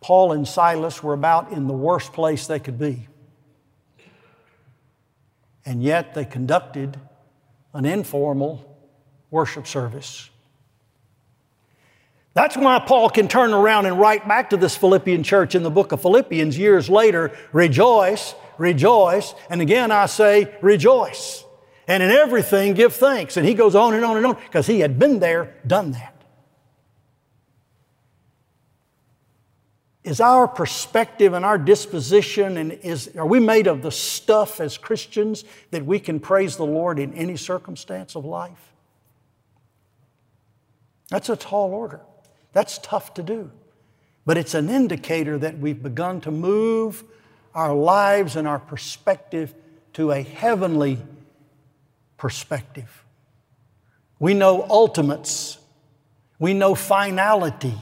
Paul 0.00 0.32
and 0.32 0.46
Silas 0.46 1.02
were 1.02 1.14
about 1.14 1.50
in 1.50 1.66
the 1.66 1.74
worst 1.74 2.12
place 2.12 2.46
they 2.46 2.60
could 2.60 2.78
be. 2.78 3.08
And 5.66 5.82
yet 5.82 6.14
they 6.14 6.24
conducted 6.24 7.00
an 7.72 7.84
informal 7.86 8.78
worship 9.30 9.66
service. 9.66 10.30
That's 12.34 12.56
why 12.56 12.80
Paul 12.80 13.10
can 13.10 13.28
turn 13.28 13.54
around 13.54 13.86
and 13.86 13.98
write 13.98 14.26
back 14.26 14.50
to 14.50 14.56
this 14.56 14.76
Philippian 14.76 15.22
church 15.22 15.54
in 15.54 15.62
the 15.62 15.70
book 15.70 15.92
of 15.92 16.02
Philippians 16.02 16.58
years 16.58 16.90
later 16.90 17.32
rejoice, 17.52 18.34
rejoice, 18.58 19.34
and 19.48 19.62
again 19.62 19.92
I 19.92 20.06
say 20.06 20.52
rejoice. 20.60 21.44
And 21.86 22.02
in 22.02 22.10
everything 22.10 22.74
give 22.74 22.94
thanks. 22.94 23.36
And 23.36 23.46
he 23.46 23.54
goes 23.54 23.76
on 23.76 23.94
and 23.94 24.04
on 24.04 24.16
and 24.16 24.26
on 24.26 24.34
because 24.34 24.66
he 24.66 24.80
had 24.80 24.98
been 24.98 25.20
there, 25.20 25.54
done 25.64 25.92
that. 25.92 26.10
Is 30.02 30.20
our 30.20 30.48
perspective 30.48 31.34
and 31.34 31.44
our 31.44 31.56
disposition 31.56 32.56
and 32.56 32.72
is 32.72 33.14
are 33.16 33.26
we 33.26 33.38
made 33.38 33.68
of 33.68 33.80
the 33.80 33.92
stuff 33.92 34.60
as 34.60 34.76
Christians 34.76 35.44
that 35.70 35.86
we 35.86 36.00
can 36.00 36.18
praise 36.18 36.56
the 36.56 36.66
Lord 36.66 36.98
in 36.98 37.14
any 37.14 37.36
circumstance 37.36 38.16
of 38.16 38.24
life? 38.24 38.72
That's 41.10 41.28
a 41.28 41.36
tall 41.36 41.72
order. 41.72 42.00
That's 42.54 42.78
tough 42.78 43.12
to 43.14 43.22
do. 43.22 43.50
But 44.24 44.38
it's 44.38 44.54
an 44.54 44.70
indicator 44.70 45.36
that 45.38 45.58
we've 45.58 45.82
begun 45.82 46.22
to 46.22 46.30
move 46.30 47.04
our 47.54 47.74
lives 47.74 48.36
and 48.36 48.48
our 48.48 48.58
perspective 48.58 49.54
to 49.92 50.12
a 50.12 50.22
heavenly 50.22 50.98
perspective. 52.16 53.04
We 54.18 54.32
know 54.32 54.62
ultimates, 54.70 55.58
we 56.38 56.54
know 56.54 56.74
finality, 56.74 57.74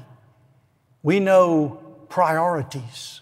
we 1.02 1.20
know 1.20 1.80
priorities. 2.08 3.20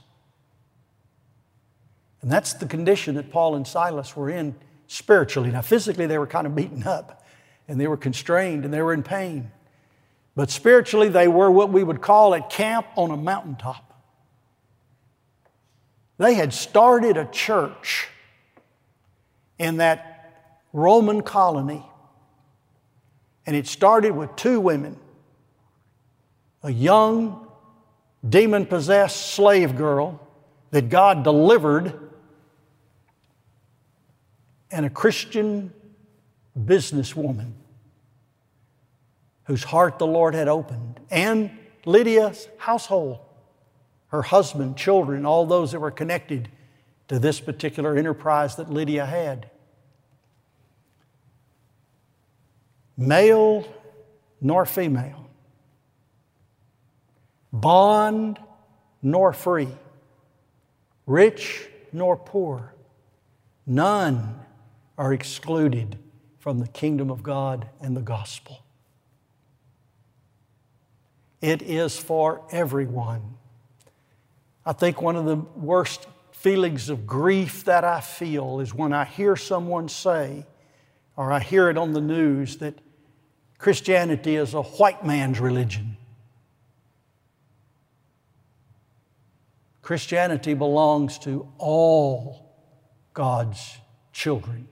And 2.23 2.31
that's 2.31 2.55
the 2.55 2.67
condition 2.67 3.15
that 3.17 3.31
Paul 3.31 3.55
and 3.55 3.67
Silas 3.67 4.17
were 4.17 4.31
in 4.31 4.55
spiritually. 4.87 5.51
Now, 5.51 5.63
physically, 5.63 6.07
they 6.07 6.19
were 6.19 6.27
kind 6.27 6.47
of 6.47 6.55
beaten 6.55 6.85
up 6.85 7.27
and 7.69 7.81
they 7.81 7.87
were 7.87 7.97
constrained 7.97 8.65
and 8.65 8.73
they 8.73 8.83
were 8.83 8.93
in 8.93 9.03
pain. 9.03 9.51
But 10.35 10.51
spiritually, 10.51 11.09
they 11.09 11.29
were 11.29 11.51
what 11.51 11.71
we 11.71 11.83
would 11.83 12.01
call 12.01 12.35
a 12.35 12.41
camp 12.41 12.87
on 12.97 13.11
a 13.11 13.17
mountaintop. 13.17 13.87
They 16.19 16.35
had 16.35 16.53
started 16.53 17.17
a 17.17 17.25
church 17.27 18.09
in 19.59 19.79
that 19.79 20.55
Roman 20.73 21.23
colony, 21.23 21.85
and 23.47 23.57
it 23.57 23.67
started 23.67 24.13
with 24.13 24.35
two 24.37 24.61
women 24.61 24.99
a 26.63 26.71
young, 26.71 27.49
demon 28.29 28.67
possessed 28.67 29.33
slave 29.33 29.77
girl 29.77 30.21
that 30.73 30.91
God 30.91 31.25
delivered, 31.25 31.99
and 34.71 34.85
a 34.85 34.91
Christian 34.91 35.73
businesswoman 36.59 37.53
whose 39.51 39.65
heart 39.65 39.99
the 39.99 40.07
Lord 40.07 40.33
had 40.33 40.47
opened, 40.47 41.01
and 41.11 41.51
Lydia's 41.85 42.47
household, 42.57 43.19
her 44.07 44.23
husband, 44.23 44.77
children, 44.77 45.27
all 45.27 45.45
those 45.45 45.73
that 45.73 45.81
were 45.81 45.91
connected 45.91 46.49
to 47.09 47.19
this 47.19 47.41
particular 47.41 47.97
enterprise 47.97 48.55
that 48.55 48.71
Lydia 48.71 49.05
had. 49.05 49.51
Male 52.97 53.67
nor 54.41 54.65
female, 54.65 55.29
bond 57.53 58.39
nor 59.03 59.33
free, 59.33 59.75
rich 61.07 61.67
nor 61.93 62.17
poor, 62.17 62.73
none 63.67 64.43
are 64.97 65.13
excluded 65.13 65.99
from 66.39 66.61
the 66.61 66.69
kingdom 66.69 67.11
of 67.11 67.25
God 67.25 67.69
and 67.81 67.97
the 67.97 68.01
gospel. 68.01 68.63
It 71.41 71.63
is 71.63 71.97
for 71.97 72.43
everyone. 72.51 73.37
I 74.65 74.73
think 74.73 75.01
one 75.01 75.17
of 75.17 75.25
the 75.25 75.37
worst 75.37 76.07
feelings 76.33 76.89
of 76.89 77.07
grief 77.07 77.65
that 77.65 77.85
I 77.85 78.01
feel 78.01 78.61
is 78.61 78.75
when 78.75 78.93
I 78.93 79.05
hear 79.05 79.37
someone 79.37 79.89
say, 79.89 80.47
or 81.17 81.33
I 81.33 81.41
hear 81.41 81.71
it 81.71 81.79
on 81.79 81.93
the 81.93 82.01
news, 82.01 82.59
that 82.59 82.75
Christianity 83.59 84.37
is 84.37 84.55
a 84.55 84.63
white 84.63 85.05
man's 85.05 85.41
religion. 85.41 85.97
Christianity 89.83 90.55
belongs 90.55 91.19
to 91.21 91.49
all 91.59 92.55
God's 93.13 93.79
children. 94.13 94.69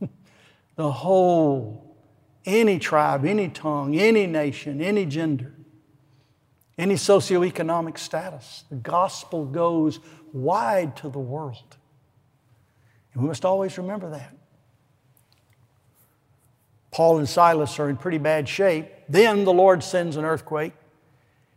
the 0.76 0.90
whole, 0.90 1.96
any 2.44 2.78
tribe, 2.78 3.24
any 3.24 3.48
tongue, 3.48 3.94
any 3.96 4.26
nation, 4.26 4.80
any 4.80 5.06
gender. 5.06 5.54
Any 6.76 6.94
socioeconomic 6.94 7.98
status. 7.98 8.64
The 8.68 8.76
gospel 8.76 9.44
goes 9.44 10.00
wide 10.32 10.96
to 10.98 11.08
the 11.08 11.18
world. 11.18 11.76
And 13.12 13.22
we 13.22 13.28
must 13.28 13.44
always 13.44 13.78
remember 13.78 14.10
that. 14.10 14.34
Paul 16.90 17.18
and 17.18 17.28
Silas 17.28 17.78
are 17.78 17.88
in 17.88 17.96
pretty 17.96 18.18
bad 18.18 18.48
shape. 18.48 18.88
Then 19.08 19.44
the 19.44 19.52
Lord 19.52 19.82
sends 19.82 20.16
an 20.16 20.24
earthquake, 20.24 20.74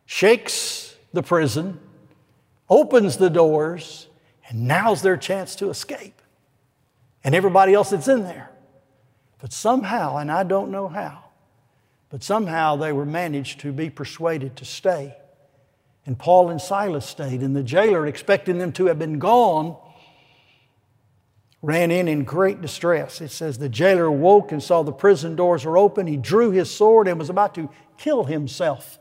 shakes 0.05 0.95
the 1.13 1.23
prison, 1.23 1.79
opens 2.69 3.17
the 3.17 3.29
doors, 3.29 4.07
and 4.49 4.67
now's 4.67 5.01
their 5.01 5.17
chance 5.17 5.55
to 5.57 5.69
escape. 5.69 6.21
And 7.23 7.35
everybody 7.35 7.73
else 7.73 7.91
that's 7.91 8.07
in 8.07 8.23
there. 8.23 8.49
But 9.39 9.53
somehow, 9.53 10.17
and 10.17 10.31
I 10.31 10.43
don't 10.43 10.71
know 10.71 10.87
how, 10.87 11.25
but 12.09 12.23
somehow 12.23 12.75
they 12.75 12.93
were 12.93 13.05
managed 13.05 13.59
to 13.61 13.71
be 13.71 13.89
persuaded 13.89 14.55
to 14.57 14.65
stay. 14.65 15.15
And 16.05 16.17
Paul 16.17 16.49
and 16.49 16.61
Silas 16.61 17.05
stayed, 17.05 17.41
and 17.41 17.55
the 17.55 17.63
jailer, 17.63 18.07
expecting 18.07 18.59
them 18.59 18.71
to 18.73 18.85
have 18.85 18.97
been 18.97 19.19
gone, 19.19 19.75
ran 21.61 21.91
in 21.91 22.07
in 22.07 22.23
great 22.23 22.61
distress. 22.61 23.19
It 23.19 23.31
says 23.31 23.57
the 23.57 23.67
jailer 23.67 24.09
woke 24.09 24.53
and 24.53 24.63
saw 24.63 24.83
the 24.83 24.93
prison 24.93 25.35
doors 25.35 25.65
were 25.65 25.77
open. 25.77 26.07
He 26.07 26.15
drew 26.15 26.51
his 26.51 26.73
sword 26.73 27.07
and 27.09 27.19
was 27.19 27.29
about 27.29 27.55
to 27.55 27.69
kill 27.97 28.23
himself. 28.23 28.99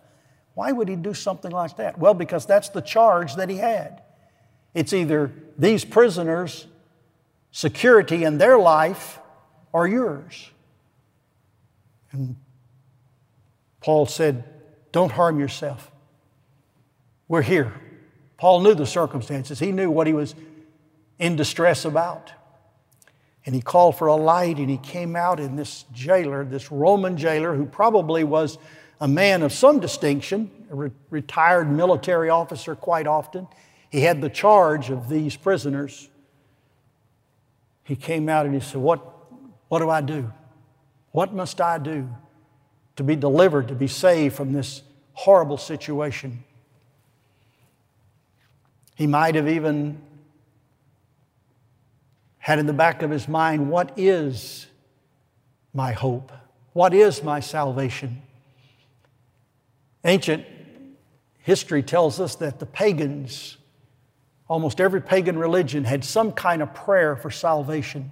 Why 0.54 0.72
would 0.72 0.88
he 0.88 0.96
do 0.96 1.14
something 1.14 1.52
like 1.52 1.76
that? 1.76 1.98
Well, 1.98 2.14
because 2.14 2.46
that's 2.46 2.70
the 2.70 2.80
charge 2.80 3.36
that 3.36 3.50
he 3.50 3.58
had. 3.58 4.02
It's 4.74 4.92
either 4.92 5.32
these 5.56 5.84
prisoners' 5.84 6.66
security 7.52 8.24
in 8.24 8.38
their 8.38 8.58
life 8.58 9.20
or 9.72 9.86
yours. 9.86 10.50
And 12.10 12.36
Paul 13.80 14.06
said, 14.06 14.44
Don't 14.92 15.12
harm 15.12 15.38
yourself. 15.38 15.90
We're 17.28 17.42
here. 17.42 17.72
Paul 18.36 18.60
knew 18.60 18.74
the 18.74 18.86
circumstances, 18.86 19.58
he 19.58 19.72
knew 19.72 19.90
what 19.90 20.06
he 20.06 20.12
was 20.12 20.34
in 21.18 21.36
distress 21.36 21.84
about. 21.84 22.32
And 23.44 23.54
he 23.54 23.60
called 23.60 23.96
for 23.96 24.08
a 24.08 24.16
light, 24.16 24.58
and 24.58 24.68
he 24.68 24.76
came 24.76 25.14
out, 25.14 25.38
in 25.38 25.54
this 25.54 25.84
jailer, 25.92 26.44
this 26.44 26.72
Roman 26.72 27.16
jailer, 27.16 27.54
who 27.54 27.64
probably 27.64 28.24
was 28.24 28.58
a 29.00 29.06
man 29.06 29.42
of 29.42 29.52
some 29.52 29.78
distinction, 29.78 30.50
a 30.70 30.74
re- 30.74 30.90
retired 31.10 31.70
military 31.70 32.28
officer 32.28 32.74
quite 32.74 33.06
often. 33.06 33.46
He 33.88 34.00
had 34.00 34.20
the 34.20 34.28
charge 34.28 34.90
of 34.90 35.08
these 35.08 35.36
prisoners. 35.36 36.08
He 37.84 37.94
came 37.94 38.28
out 38.28 38.46
and 38.46 38.54
he 38.54 38.60
said, 38.60 38.80
What, 38.80 39.00
what 39.68 39.78
do 39.78 39.90
I 39.90 40.00
do? 40.00 40.32
What 41.12 41.32
must 41.32 41.60
I 41.60 41.78
do 41.78 42.08
to 42.96 43.04
be 43.04 43.16
delivered, 43.16 43.68
to 43.68 43.74
be 43.74 43.86
saved 43.86 44.34
from 44.34 44.52
this 44.52 44.82
horrible 45.12 45.58
situation? 45.58 46.42
He 48.94 49.06
might 49.06 49.34
have 49.34 49.48
even 49.48 50.00
had 52.38 52.58
in 52.58 52.66
the 52.66 52.72
back 52.72 53.02
of 53.02 53.10
his 53.10 53.28
mind, 53.28 53.70
What 53.70 53.92
is 53.96 54.66
my 55.74 55.92
hope? 55.92 56.32
What 56.72 56.94
is 56.94 57.22
my 57.22 57.40
salvation? 57.40 58.22
Ancient 60.04 60.46
history 61.38 61.82
tells 61.82 62.20
us 62.20 62.36
that 62.36 62.58
the 62.58 62.66
pagans, 62.66 63.56
almost 64.48 64.80
every 64.80 65.02
pagan 65.02 65.38
religion, 65.38 65.84
had 65.84 66.04
some 66.04 66.32
kind 66.32 66.62
of 66.62 66.72
prayer 66.72 67.16
for 67.16 67.30
salvation, 67.30 68.10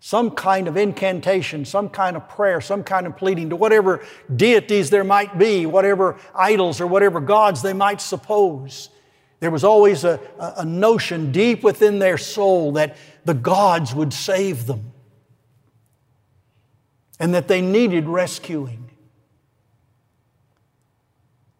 some 0.00 0.30
kind 0.30 0.66
of 0.66 0.78
incantation, 0.78 1.66
some 1.66 1.90
kind 1.90 2.16
of 2.16 2.26
prayer, 2.26 2.62
some 2.62 2.82
kind 2.82 3.06
of 3.06 3.16
pleading 3.18 3.50
to 3.50 3.56
whatever 3.56 4.02
deities 4.34 4.88
there 4.88 5.04
might 5.04 5.38
be, 5.38 5.66
whatever 5.66 6.18
idols 6.34 6.80
or 6.80 6.86
whatever 6.86 7.20
gods 7.20 7.60
they 7.60 7.74
might 7.74 8.00
suppose. 8.00 8.88
There 9.40 9.50
was 9.50 9.62
always 9.62 10.04
a, 10.04 10.18
a 10.38 10.64
notion 10.64 11.32
deep 11.32 11.62
within 11.62 11.98
their 11.98 12.16
soul 12.16 12.72
that 12.72 12.96
the 13.26 13.34
gods 13.34 13.94
would 13.94 14.14
save 14.14 14.66
them 14.66 14.92
and 17.18 17.34
that 17.34 17.46
they 17.46 17.60
needed 17.60 18.08
rescuing. 18.08 18.90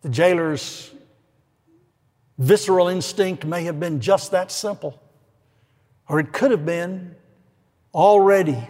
The 0.01 0.09
jailer's 0.09 0.91
visceral 2.39 2.89
instinct 2.89 3.45
may 3.45 3.65
have 3.65 3.79
been 3.79 4.01
just 4.01 4.31
that 4.31 4.51
simple, 4.51 4.99
or 6.09 6.21
it 6.21 6.33
could 6.33 6.51
have 6.51 6.65
been 6.65 7.17
already 7.95 8.69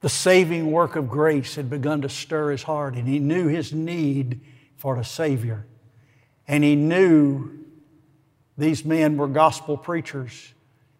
the 0.00 0.08
saving 0.10 0.70
work 0.70 0.96
of 0.96 1.08
grace 1.08 1.54
had 1.54 1.70
begun 1.70 2.02
to 2.02 2.10
stir 2.10 2.50
his 2.50 2.62
heart, 2.62 2.94
and 2.94 3.08
he 3.08 3.18
knew 3.18 3.48
his 3.48 3.72
need 3.72 4.42
for 4.76 4.96
a 4.96 5.04
Savior. 5.04 5.64
And 6.46 6.62
he 6.62 6.76
knew 6.76 7.50
these 8.58 8.84
men 8.84 9.16
were 9.16 9.28
gospel 9.28 9.78
preachers 9.78 10.52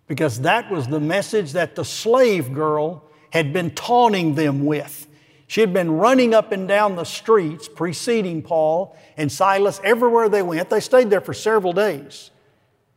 because 0.07 0.40
that 0.40 0.70
was 0.70 0.87
the 0.87 1.00
message 1.00 1.52
that 1.52 1.74
the 1.74 1.85
slave 1.85 2.54
girl 2.54 3.04
had 3.30 3.52
been 3.52 3.72
taunting 3.72 4.37
them 4.37 4.64
with. 4.64 5.07
She 5.46 5.61
had 5.61 5.74
been 5.74 5.92
running 5.92 6.33
up 6.33 6.52
and 6.52 6.66
down 6.66 6.96
the 6.96 7.04
streets 7.04 7.68
preceding 7.68 8.42
Paul 8.42 8.96
and 9.16 9.30
Silas 9.30 9.80
everywhere 9.85 10.28
they 10.28 10.42
went. 10.42 10.70
They 10.70 10.80
stayed 10.80 11.11
there 11.11 11.20
for 11.20 11.35
several 11.35 11.72
days, 11.72 12.30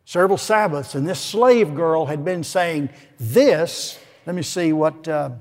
several 0.08 0.38
Sabbaths, 0.38 0.96
and 0.96 1.06
this 1.06 1.20
slave 1.20 1.76
girl 1.76 2.06
had 2.06 2.24
been 2.24 2.42
saying, 2.42 2.90
This, 3.20 4.00
let 4.26 4.38
me 4.38 4.42
see 4.42 4.72
what, 4.72 5.06
uh, 5.06 5.32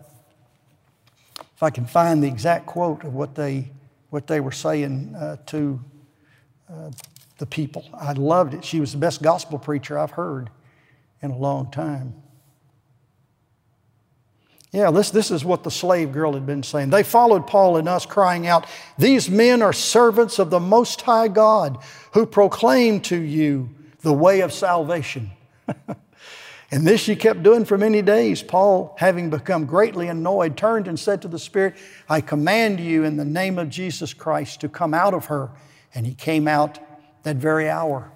if 1.39 1.63
I 1.63 1.71
can 1.71 1.87
find 1.87 2.21
the 2.21 2.27
exact 2.27 2.67
quote 2.67 3.05
of 3.05 3.15
what 3.15 3.37
they, 3.37 3.71
what 4.11 4.27
they 4.27 4.41
were 4.41 4.51
saying 4.51 5.15
uh, 5.15 5.37
to 5.47 5.81
uh, 6.69 6.91
the 7.39 7.47
people. 7.47 7.89
I 7.95 8.15
loved 8.15 8.55
it. 8.55 8.65
She 8.65 8.81
was 8.81 8.91
the 8.91 8.99
best 8.99 9.23
gospel 9.23 9.57
preacher 9.61 9.97
I've 9.97 10.11
heard 10.11 10.51
in 11.23 11.31
a 11.31 11.39
long 11.39 11.71
time. 11.71 12.15
Yeah, 14.73 14.91
this, 14.91 15.11
this 15.11 15.31
is 15.31 15.45
what 15.45 15.63
the 15.63 15.71
slave 15.71 16.11
girl 16.11 16.33
had 16.33 16.45
been 16.45 16.65
saying. 16.65 16.91
They 16.91 17.05
followed 17.05 17.47
Paul 17.47 17.77
and 17.77 17.89
us, 17.89 18.05
crying 18.05 18.49
out, 18.49 18.67
These 18.99 19.31
men 19.31 19.63
are 19.63 19.73
servants 19.73 20.41
of 20.41 20.51
the 20.51 20.59
Most 20.59 21.03
High 21.03 21.29
God 21.29 21.79
who 22.15 22.27
proclaim 22.27 23.01
to 23.03 23.17
you 23.17 23.71
the 24.07 24.13
way 24.13 24.39
of 24.39 24.53
salvation. 24.53 25.33
and 26.71 26.87
this 26.87 27.01
she 27.01 27.17
kept 27.17 27.43
doing 27.43 27.65
for 27.65 27.77
many 27.77 28.03
days. 28.03 28.41
Paul, 28.41 28.95
having 29.01 29.31
become 29.31 29.67
greatly 29.67 30.07
annoyed, 30.07 30.57
turned 30.57 30.87
and 30.87 30.97
said 30.97 31.23
to 31.23 31.29
the 31.29 31.41
Spirit, 31.41 31.75
I 32.09 32.21
command 32.21 32.79
you 32.79 33.03
in 33.03 33.17
the 33.17 33.25
name 33.25 33.59
of 33.59 33.69
Jesus 33.69 34.15
Christ 34.15 34.61
to 34.61 34.69
come 34.69 34.95
out 34.95 35.13
of 35.13 35.25
her. 35.25 35.51
And 35.93 36.07
he 36.07 36.15
came 36.15 36.47
out 36.47 36.79
that 37.25 37.35
very 37.35 37.69
hour. 37.69 38.13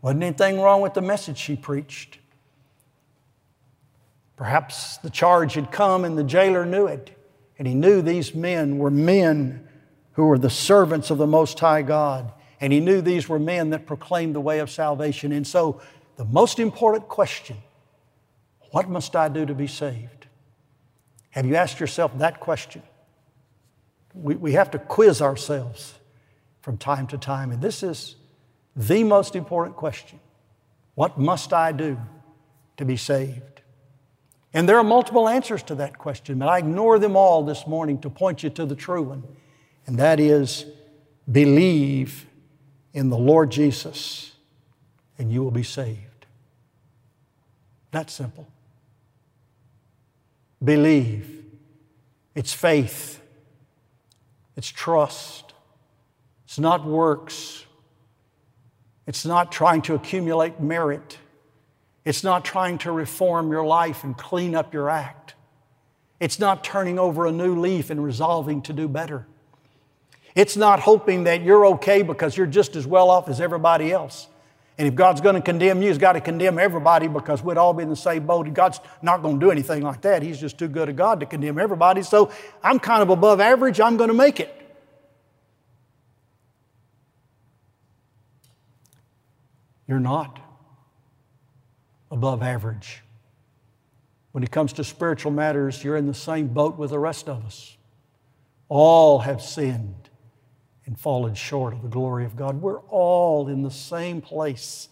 Wasn't 0.00 0.22
anything 0.22 0.58
wrong 0.58 0.80
with 0.80 0.94
the 0.94 1.02
message 1.02 1.36
she 1.36 1.56
preached. 1.56 2.18
Perhaps 4.36 4.96
the 4.96 5.10
charge 5.10 5.52
had 5.52 5.70
come 5.70 6.06
and 6.06 6.16
the 6.16 6.24
jailer 6.24 6.64
knew 6.64 6.86
it. 6.86 7.14
And 7.58 7.68
he 7.68 7.74
knew 7.74 8.00
these 8.00 8.34
men 8.34 8.78
were 8.78 8.90
men 8.90 9.68
who 10.12 10.24
were 10.24 10.38
the 10.38 10.48
servants 10.48 11.10
of 11.10 11.18
the 11.18 11.26
Most 11.26 11.60
High 11.60 11.82
God. 11.82 12.32
And 12.62 12.72
he 12.72 12.78
knew 12.78 13.00
these 13.00 13.28
were 13.28 13.40
men 13.40 13.70
that 13.70 13.86
proclaimed 13.86 14.36
the 14.36 14.40
way 14.40 14.60
of 14.60 14.70
salvation. 14.70 15.32
And 15.32 15.44
so, 15.44 15.82
the 16.16 16.24
most 16.24 16.60
important 16.60 17.08
question 17.08 17.56
what 18.70 18.88
must 18.88 19.16
I 19.16 19.28
do 19.28 19.44
to 19.44 19.54
be 19.54 19.66
saved? 19.66 20.28
Have 21.30 21.44
you 21.44 21.56
asked 21.56 21.80
yourself 21.80 22.16
that 22.18 22.40
question? 22.40 22.82
We, 24.14 24.36
we 24.36 24.52
have 24.52 24.70
to 24.70 24.78
quiz 24.78 25.20
ourselves 25.20 25.94
from 26.60 26.78
time 26.78 27.06
to 27.08 27.18
time. 27.18 27.50
And 27.50 27.60
this 27.60 27.82
is 27.82 28.14
the 28.76 29.02
most 29.02 29.34
important 29.34 29.76
question 29.76 30.20
What 30.94 31.18
must 31.18 31.52
I 31.52 31.72
do 31.72 31.98
to 32.76 32.84
be 32.84 32.96
saved? 32.96 33.62
And 34.54 34.68
there 34.68 34.78
are 34.78 34.84
multiple 34.84 35.28
answers 35.28 35.64
to 35.64 35.74
that 35.76 35.98
question, 35.98 36.38
but 36.38 36.48
I 36.48 36.58
ignore 36.58 37.00
them 37.00 37.16
all 37.16 37.42
this 37.42 37.66
morning 37.66 37.98
to 38.02 38.10
point 38.10 38.44
you 38.44 38.50
to 38.50 38.64
the 38.64 38.76
true 38.76 39.02
one, 39.02 39.24
and 39.86 39.98
that 39.98 40.20
is 40.20 40.64
believe 41.30 42.26
in 42.94 43.10
the 43.10 43.16
Lord 43.16 43.50
Jesus 43.50 44.32
and 45.18 45.32
you 45.32 45.42
will 45.42 45.50
be 45.50 45.62
saved. 45.62 46.26
That's 47.90 48.12
simple. 48.12 48.48
Believe. 50.62 51.44
It's 52.34 52.52
faith. 52.52 53.20
It's 54.56 54.68
trust. 54.68 55.52
It's 56.44 56.58
not 56.58 56.84
works. 56.84 57.64
It's 59.06 59.26
not 59.26 59.52
trying 59.52 59.82
to 59.82 59.94
accumulate 59.94 60.60
merit. 60.60 61.18
It's 62.04 62.24
not 62.24 62.44
trying 62.44 62.78
to 62.78 62.92
reform 62.92 63.50
your 63.50 63.64
life 63.64 64.04
and 64.04 64.16
clean 64.16 64.54
up 64.54 64.74
your 64.74 64.88
act. 64.88 65.34
It's 66.20 66.38
not 66.38 66.64
turning 66.64 66.98
over 66.98 67.26
a 67.26 67.32
new 67.32 67.58
leaf 67.60 67.90
and 67.90 68.02
resolving 68.02 68.62
to 68.62 68.72
do 68.72 68.88
better. 68.88 69.26
It's 70.34 70.56
not 70.56 70.80
hoping 70.80 71.24
that 71.24 71.42
you're 71.42 71.66
okay 71.66 72.02
because 72.02 72.36
you're 72.36 72.46
just 72.46 72.76
as 72.76 72.86
well 72.86 73.10
off 73.10 73.28
as 73.28 73.40
everybody 73.40 73.92
else. 73.92 74.28
And 74.78 74.88
if 74.88 74.94
God's 74.94 75.20
going 75.20 75.34
to 75.34 75.42
condemn 75.42 75.82
you, 75.82 75.88
He's 75.88 75.98
got 75.98 76.14
to 76.14 76.20
condemn 76.20 76.58
everybody 76.58 77.06
because 77.06 77.42
we'd 77.42 77.58
all 77.58 77.74
be 77.74 77.82
in 77.82 77.90
the 77.90 77.96
same 77.96 78.26
boat. 78.26 78.52
God's 78.54 78.80
not 79.02 79.22
going 79.22 79.38
to 79.38 79.46
do 79.46 79.50
anything 79.50 79.82
like 79.82 80.00
that. 80.02 80.22
He's 80.22 80.40
just 80.40 80.58
too 80.58 80.68
good 80.68 80.88
a 80.88 80.92
God 80.92 81.20
to 81.20 81.26
condemn 81.26 81.58
everybody. 81.58 82.02
So 82.02 82.32
I'm 82.62 82.78
kind 82.78 83.02
of 83.02 83.10
above 83.10 83.40
average. 83.40 83.80
I'm 83.80 83.96
going 83.96 84.08
to 84.08 84.14
make 84.14 84.40
it. 84.40 84.58
You're 89.86 90.00
not 90.00 90.38
above 92.10 92.42
average. 92.42 93.02
When 94.32 94.42
it 94.42 94.50
comes 94.50 94.72
to 94.74 94.84
spiritual 94.84 95.32
matters, 95.32 95.84
you're 95.84 95.98
in 95.98 96.06
the 96.06 96.14
same 96.14 96.48
boat 96.48 96.78
with 96.78 96.90
the 96.90 96.98
rest 96.98 97.28
of 97.28 97.44
us. 97.44 97.76
All 98.70 99.18
have 99.18 99.42
sinned 99.42 100.08
and 100.86 100.98
fallen 100.98 101.34
short 101.34 101.72
of 101.72 101.82
the 101.82 101.88
glory 101.88 102.24
of 102.24 102.36
God. 102.36 102.60
We're 102.60 102.80
all 102.80 103.48
in 103.48 103.62
the 103.62 103.70
same 103.70 104.20
place. 104.20 104.88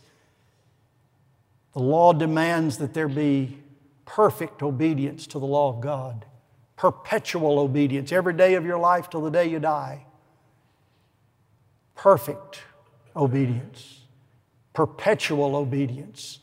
The 1.73 1.81
law 1.81 2.13
demands 2.13 2.79
that 2.79 2.95
there 2.95 3.09
be 3.09 3.59
perfect 4.05 4.63
obedience 4.63 5.27
to 5.29 5.39
the 5.39 5.47
law 5.47 5.71
of 5.73 5.81
God, 5.81 6.25
perpetual 6.77 7.59
obedience 7.59 8.13
every 8.13 8.35
day 8.35 8.55
of 8.55 8.65
your 8.65 8.79
life 8.79 9.11
till 9.11 9.21
the 9.21 9.31
day 9.31 9.49
you 9.49 9.61
die. 9.61 10.07
Perfect 11.95 12.63
obedience, 13.15 14.01
perpetual 14.73 15.55
obedience 15.57 16.39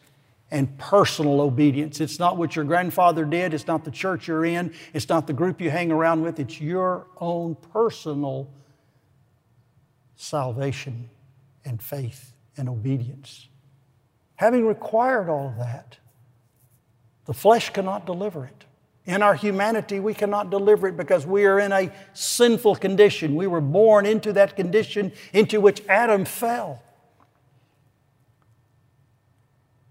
and 0.50 0.78
personal 0.78 1.42
obedience. 1.42 2.00
It's 2.00 2.20
not 2.20 2.38
what 2.38 2.56
your 2.56 2.64
grandfather 2.64 3.26
did, 3.26 3.54
it's 3.54 3.68
not 3.68 3.84
the 3.84 3.92
church 3.92 4.28
you're 4.28 4.46
in, 4.46 4.74
it's 4.94 5.10
not 5.10 5.28
the 5.28 5.34
group 5.34 5.60
you 5.60 5.70
hang 5.70 5.92
around 5.92 6.22
with, 6.22 6.40
it's 6.40 6.62
your 6.62 7.08
own 7.20 7.56
personal 7.56 8.50
salvation 10.18 11.10
and 11.64 11.82
faith 11.82 12.34
and 12.58 12.68
obedience. 12.68 13.48
Having 14.36 14.68
required 14.68 15.30
all 15.30 15.48
of 15.48 15.58
that, 15.58 15.98
the 17.26 17.34
flesh 17.34 17.70
cannot 17.70 18.06
deliver 18.06 18.46
it. 18.46 18.66
In 19.06 19.22
our 19.22 19.36
humanity, 19.36 20.02
we 20.02 20.14
cannot 20.14 20.50
deliver 20.50 20.88
it 20.90 20.98
because 20.98 21.26
we 21.26 21.46
are 21.46 21.60
in 21.60 21.72
a 21.72 21.92
sinful 22.14 22.76
condition. 22.76 23.36
We 23.36 23.48
were 23.48 23.62
born 23.62 24.06
into 24.06 24.34
that 24.34 24.58
condition 24.58 25.14
into 25.32 25.62
which 25.62 25.82
Adam 25.88 26.26
fell. 26.26 26.84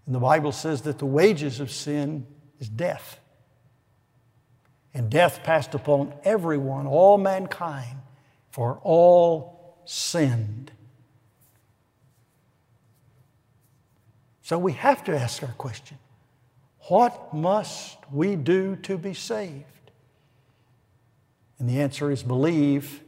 And 0.05 0.15
the 0.15 0.21
Bible 0.21 0.53
says 0.53 0.83
that 0.83 0.99
the 0.99 1.07
wages 1.07 1.61
of 1.61 1.71
sin 1.71 2.27
is 2.61 2.69
death. 2.69 3.19
And 4.93 5.11
death 5.11 5.43
passed 5.43 5.75
upon 5.75 6.15
everyone, 6.25 6.87
all 6.87 7.19
mankind, 7.19 7.99
for 8.51 8.81
all 8.83 9.56
sinned. 9.87 10.71
So 14.43 14.59
we 14.59 14.73
have 14.73 15.03
to 15.05 15.19
ask 15.19 15.43
our 15.43 15.55
question 15.59 15.99
what 16.89 17.35
must 17.35 17.97
we 18.13 18.37
do 18.37 18.77
to 18.77 18.97
be 18.97 19.13
saved? 19.13 19.65
And 21.59 21.69
the 21.69 21.81
answer 21.81 22.11
is 22.11 22.23
believe 22.23 23.01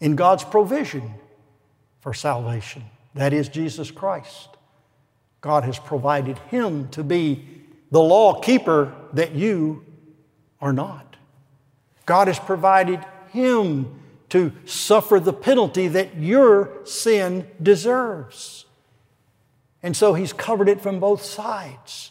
in 0.00 0.16
God's 0.16 0.44
provision 0.44 1.14
for 2.00 2.14
salvation. 2.14 2.84
That 3.14 3.32
is 3.32 3.48
Jesus 3.48 3.90
Christ. 3.90 4.48
God 5.40 5.64
has 5.64 5.78
provided 5.78 6.38
him 6.50 6.88
to 6.88 7.04
be 7.04 7.44
the 7.90 8.00
law 8.00 8.40
keeper 8.40 8.94
that 9.12 9.32
you 9.34 9.84
are 10.60 10.72
not. 10.72 11.16
God 12.04 12.28
has 12.28 12.38
provided 12.38 13.04
him 13.32 14.00
to 14.36 14.52
suffer 14.66 15.18
the 15.18 15.32
penalty 15.32 15.88
that 15.88 16.18
your 16.18 16.84
sin 16.84 17.46
deserves. 17.62 18.66
And 19.82 19.96
so 19.96 20.12
he's 20.12 20.34
covered 20.34 20.68
it 20.68 20.82
from 20.82 21.00
both 21.00 21.22
sides. 21.22 22.10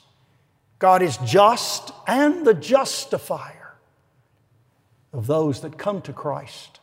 God 0.79 1.03
is 1.03 1.17
just 1.17 1.91
and 2.07 2.45
the 2.45 2.55
justifier 2.55 3.75
of 5.13 5.27
those 5.27 5.61
that 5.61 5.77
come 5.77 6.01
to 6.01 6.13
Christ 6.13 6.79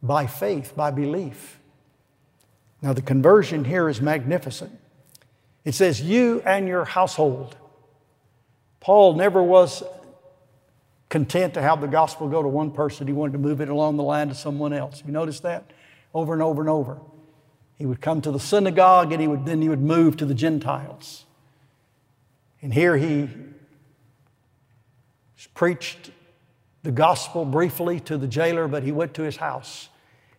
by 0.00 0.28
faith, 0.28 0.74
by 0.76 0.92
belief. 0.92 1.58
Now, 2.80 2.92
the 2.92 3.02
conversion 3.02 3.64
here 3.64 3.88
is 3.88 4.00
magnificent. 4.00 4.78
It 5.64 5.74
says, 5.74 6.00
You 6.00 6.40
and 6.46 6.68
your 6.68 6.84
household. 6.84 7.56
Paul 8.78 9.14
never 9.14 9.42
was 9.42 9.82
content 11.12 11.52
to 11.52 11.60
have 11.60 11.82
the 11.82 11.86
gospel 11.86 12.26
go 12.26 12.42
to 12.42 12.48
one 12.48 12.70
person. 12.70 13.06
He 13.06 13.12
wanted 13.12 13.32
to 13.32 13.38
move 13.38 13.60
it 13.60 13.68
along 13.68 13.98
the 13.98 14.02
line 14.02 14.28
to 14.28 14.34
someone 14.34 14.72
else. 14.72 15.02
You 15.06 15.12
notice 15.12 15.40
that? 15.40 15.70
Over 16.14 16.32
and 16.32 16.42
over 16.42 16.62
and 16.62 16.70
over. 16.70 16.98
He 17.76 17.84
would 17.84 18.00
come 18.00 18.22
to 18.22 18.30
the 18.30 18.40
synagogue 18.40 19.12
and 19.12 19.20
he 19.20 19.28
would, 19.28 19.44
then 19.44 19.60
he 19.60 19.68
would 19.68 19.82
move 19.82 20.16
to 20.16 20.24
the 20.24 20.34
Gentiles. 20.34 21.26
And 22.62 22.72
here 22.72 22.96
he 22.96 23.28
preached 25.52 26.12
the 26.82 26.92
gospel 26.92 27.44
briefly 27.44 28.00
to 28.00 28.16
the 28.16 28.26
jailer, 28.26 28.66
but 28.66 28.82
he 28.82 28.90
went 28.90 29.12
to 29.14 29.22
his 29.22 29.36
house. 29.36 29.90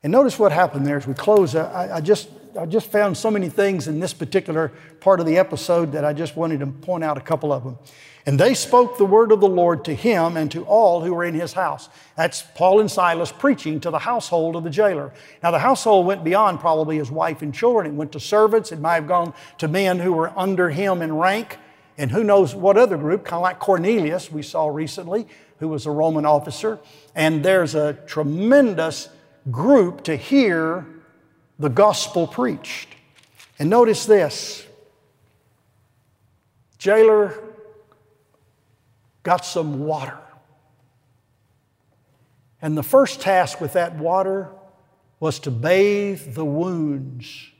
And 0.01 0.11
notice 0.11 0.39
what 0.39 0.51
happened 0.51 0.87
there 0.87 0.97
as 0.97 1.05
we 1.05 1.13
close. 1.13 1.55
I, 1.55 1.97
I 1.97 2.01
just 2.01 2.29
I 2.57 2.65
just 2.65 2.91
found 2.91 3.17
so 3.17 3.31
many 3.31 3.49
things 3.49 3.87
in 3.87 3.99
this 3.99 4.13
particular 4.13 4.71
part 4.99 5.19
of 5.19 5.25
the 5.25 5.37
episode 5.37 5.91
that 5.93 6.05
I 6.05 6.13
just 6.13 6.35
wanted 6.35 6.59
to 6.59 6.67
point 6.67 7.03
out 7.03 7.17
a 7.17 7.21
couple 7.21 7.51
of 7.51 7.63
them. 7.63 7.77
And 8.25 8.39
they 8.39 8.53
spoke 8.53 8.97
the 8.97 9.05
word 9.05 9.31
of 9.31 9.41
the 9.41 9.49
Lord 9.49 9.83
to 9.85 9.93
him 9.93 10.37
and 10.37 10.49
to 10.51 10.63
all 10.63 11.01
who 11.01 11.13
were 11.13 11.25
in 11.25 11.33
his 11.33 11.53
house. 11.53 11.89
That's 12.15 12.43
Paul 12.55 12.79
and 12.79 12.89
Silas 12.89 13.31
preaching 13.31 13.81
to 13.81 13.89
the 13.89 13.99
household 13.99 14.55
of 14.55 14.63
the 14.63 14.69
jailer. 14.69 15.11
Now, 15.41 15.51
the 15.51 15.59
household 15.59 16.05
went 16.05 16.23
beyond 16.23 16.59
probably 16.59 16.97
his 16.97 17.11
wife 17.11 17.41
and 17.41 17.53
children. 17.53 17.87
It 17.87 17.95
went 17.95 18.13
to 18.13 18.19
servants. 18.19 18.71
It 18.71 18.79
might 18.79 18.95
have 18.95 19.07
gone 19.07 19.33
to 19.57 19.67
men 19.67 19.99
who 19.99 20.13
were 20.13 20.31
under 20.37 20.69
him 20.69 21.01
in 21.01 21.13
rank. 21.17 21.57
And 21.97 22.11
who 22.11 22.23
knows 22.23 22.55
what 22.55 22.77
other 22.77 22.97
group, 22.97 23.25
kind 23.25 23.37
of 23.37 23.43
like 23.43 23.59
Cornelius, 23.59 24.31
we 24.31 24.41
saw 24.41 24.67
recently, 24.67 25.27
who 25.59 25.67
was 25.67 25.85
a 25.85 25.91
Roman 25.91 26.25
officer. 26.25 26.79
And 27.13 27.43
there's 27.43 27.75
a 27.75 27.93
tremendous 27.93 29.09
group 29.51 30.03
to 30.05 30.15
hear 30.15 30.85
the 31.63 31.69
gospel 31.69 32.27
preached. 32.27 32.89
And 33.57 33.69
notice 33.69 34.05
this 34.05 34.67
jailer 36.77 37.41
got 39.23 39.45
some 39.45 39.79
water. 39.79 40.17
And 42.61 42.77
the 42.77 42.83
first 42.83 43.21
task 43.21 43.61
with 43.61 43.73
that 43.73 43.95
water 43.95 44.49
was 45.21 45.39
to 45.39 45.51
bathe 45.51 46.35
the 46.35 46.43
wounds, 46.43 47.51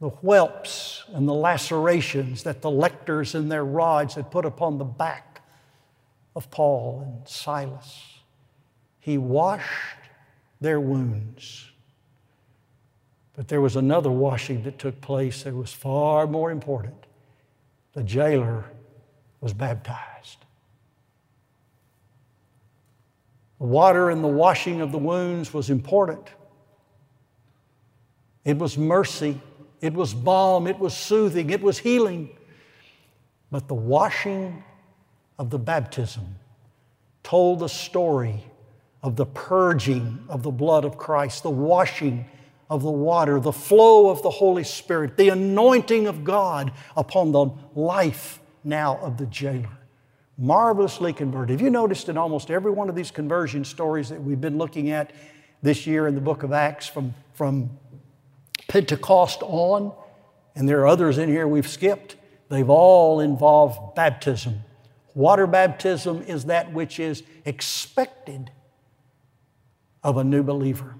the 0.00 0.08
whelps 0.08 1.04
and 1.14 1.28
the 1.28 1.34
lacerations 1.34 2.42
that 2.42 2.62
the 2.62 2.70
lictors 2.70 3.36
and 3.36 3.48
their 3.48 3.64
rods 3.64 4.16
had 4.16 4.32
put 4.32 4.44
upon 4.44 4.78
the 4.78 4.84
back 4.84 5.42
of 6.34 6.50
Paul 6.50 7.02
and 7.06 7.28
Silas. 7.28 8.02
He 8.98 9.18
washed 9.18 10.00
their 10.60 10.80
wounds. 10.80 11.67
But 13.38 13.46
there 13.46 13.60
was 13.60 13.76
another 13.76 14.10
washing 14.10 14.64
that 14.64 14.80
took 14.80 15.00
place 15.00 15.44
that 15.44 15.54
was 15.54 15.72
far 15.72 16.26
more 16.26 16.50
important. 16.50 16.96
The 17.92 18.02
jailer 18.02 18.64
was 19.40 19.52
baptized. 19.52 20.44
The 23.60 23.66
water 23.66 24.10
and 24.10 24.24
the 24.24 24.28
washing 24.28 24.80
of 24.80 24.90
the 24.90 24.98
wounds 24.98 25.54
was 25.54 25.70
important. 25.70 26.26
It 28.44 28.58
was 28.58 28.76
mercy, 28.76 29.40
it 29.80 29.94
was 29.94 30.14
balm, 30.14 30.66
it 30.66 30.80
was 30.80 30.92
soothing, 30.92 31.50
it 31.50 31.62
was 31.62 31.78
healing. 31.78 32.30
But 33.52 33.68
the 33.68 33.74
washing 33.74 34.64
of 35.38 35.50
the 35.50 35.60
baptism 35.60 36.34
told 37.22 37.60
the 37.60 37.68
story 37.68 38.42
of 39.04 39.14
the 39.14 39.26
purging 39.26 40.24
of 40.28 40.42
the 40.42 40.50
blood 40.50 40.84
of 40.84 40.98
Christ, 40.98 41.44
the 41.44 41.50
washing 41.50 42.26
of 42.70 42.82
the 42.82 42.90
water, 42.90 43.40
the 43.40 43.52
flow 43.52 44.10
of 44.10 44.22
the 44.22 44.30
Holy 44.30 44.64
Spirit, 44.64 45.16
the 45.16 45.30
anointing 45.30 46.06
of 46.06 46.22
God 46.24 46.72
upon 46.96 47.32
the 47.32 47.46
life 47.74 48.40
now 48.62 48.98
of 48.98 49.16
the 49.16 49.26
jailer. 49.26 49.78
Marvelously 50.36 51.12
converted. 51.12 51.50
Have 51.50 51.62
you 51.62 51.70
noticed 51.70 52.08
in 52.08 52.16
almost 52.16 52.50
every 52.50 52.70
one 52.70 52.88
of 52.88 52.94
these 52.94 53.10
conversion 53.10 53.64
stories 53.64 54.10
that 54.10 54.22
we've 54.22 54.40
been 54.40 54.58
looking 54.58 54.90
at 54.90 55.12
this 55.62 55.86
year 55.86 56.06
in 56.06 56.14
the 56.14 56.20
book 56.20 56.42
of 56.42 56.52
Acts 56.52 56.86
from, 56.86 57.14
from 57.32 57.70
Pentecost 58.68 59.42
on, 59.42 59.92
and 60.54 60.68
there 60.68 60.80
are 60.80 60.86
others 60.86 61.18
in 61.18 61.28
here 61.28 61.48
we've 61.48 61.66
skipped, 61.66 62.16
they've 62.50 62.70
all 62.70 63.20
involved 63.20 63.96
baptism. 63.96 64.60
Water 65.14 65.46
baptism 65.46 66.22
is 66.22 66.44
that 66.44 66.72
which 66.72 67.00
is 67.00 67.24
expected 67.44 68.52
of 70.04 70.16
a 70.16 70.22
new 70.22 70.42
believer 70.44 70.94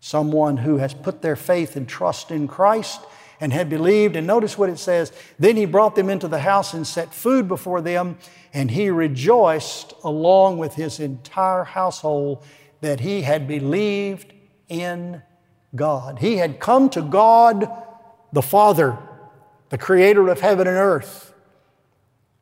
someone 0.00 0.58
who 0.58 0.76
has 0.78 0.94
put 0.94 1.22
their 1.22 1.36
faith 1.36 1.76
and 1.76 1.88
trust 1.88 2.30
in 2.30 2.46
Christ 2.48 3.00
and 3.40 3.52
had 3.52 3.68
believed. 3.68 4.16
And 4.16 4.26
notice 4.26 4.56
what 4.56 4.70
it 4.70 4.78
says 4.78 5.12
Then 5.38 5.56
he 5.56 5.66
brought 5.66 5.94
them 5.94 6.10
into 6.10 6.28
the 6.28 6.40
house 6.40 6.74
and 6.74 6.86
set 6.86 7.14
food 7.14 7.48
before 7.48 7.80
them, 7.80 8.18
and 8.52 8.70
he 8.70 8.90
rejoiced 8.90 9.94
along 10.04 10.58
with 10.58 10.74
his 10.74 11.00
entire 11.00 11.64
household 11.64 12.44
that 12.80 13.00
he 13.00 13.22
had 13.22 13.48
believed 13.48 14.32
in 14.68 15.22
God. 15.74 16.20
He 16.20 16.36
had 16.36 16.60
come 16.60 16.88
to 16.90 17.02
God 17.02 17.70
the 18.32 18.42
Father, 18.42 18.98
the 19.70 19.78
creator 19.78 20.28
of 20.28 20.40
heaven 20.40 20.66
and 20.66 20.76
earth, 20.76 21.32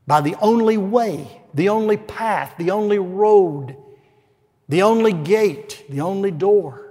by 0.07 0.21
the 0.21 0.37
only 0.41 0.77
way, 0.77 1.43
the 1.55 1.69
only 1.69 1.97
path, 1.97 2.55
the 2.59 2.71
only 2.71 2.99
road, 2.99 3.77
the 4.69 4.83
only 4.83 5.13
gate, 5.13 5.85
the 5.89 6.01
only 6.01 6.31
door 6.31 6.86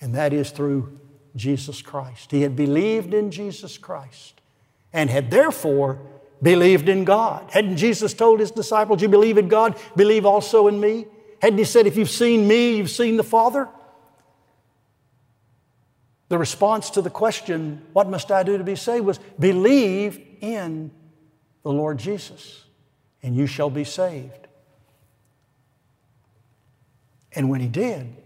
and 0.00 0.14
that 0.14 0.32
is 0.32 0.50
through 0.50 0.98
Jesus 1.34 1.82
Christ. 1.82 2.30
He 2.30 2.42
had 2.42 2.56
believed 2.56 3.14
in 3.14 3.30
Jesus 3.30 3.78
Christ 3.78 4.40
and 4.92 5.10
had 5.10 5.30
therefore 5.30 6.00
believed 6.42 6.88
in 6.88 7.04
God. 7.04 7.50
Hadn't 7.50 7.76
Jesus 7.76 8.14
told 8.14 8.40
his 8.40 8.50
disciples, 8.50 9.02
You 9.02 9.08
believe 9.08 9.38
in 9.38 9.48
God, 9.48 9.78
believe 9.94 10.26
also 10.26 10.68
in 10.68 10.80
me? 10.80 11.06
Hadn't 11.40 11.58
he 11.58 11.64
said, 11.64 11.86
If 11.86 11.96
you've 11.96 12.10
seen 12.10 12.46
me, 12.48 12.76
you've 12.76 12.90
seen 12.90 13.16
the 13.16 13.24
Father? 13.24 13.68
The 16.28 16.38
response 16.38 16.90
to 16.90 17.02
the 17.02 17.10
question, 17.10 17.82
What 17.92 18.08
must 18.08 18.30
I 18.30 18.42
do 18.42 18.58
to 18.58 18.64
be 18.64 18.76
saved? 18.76 19.04
was 19.04 19.18
believe 19.38 20.20
in 20.40 20.90
the 21.62 21.72
Lord 21.72 21.98
Jesus, 21.98 22.64
and 23.22 23.36
you 23.36 23.46
shall 23.46 23.70
be 23.70 23.84
saved. 23.84 24.46
And 27.32 27.50
when 27.50 27.60
he 27.60 27.68
did, 27.68 28.16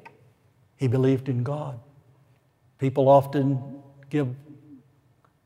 he 0.80 0.88
believed 0.88 1.28
in 1.28 1.42
God. 1.42 1.78
People 2.78 3.06
often 3.10 3.82
give 4.08 4.34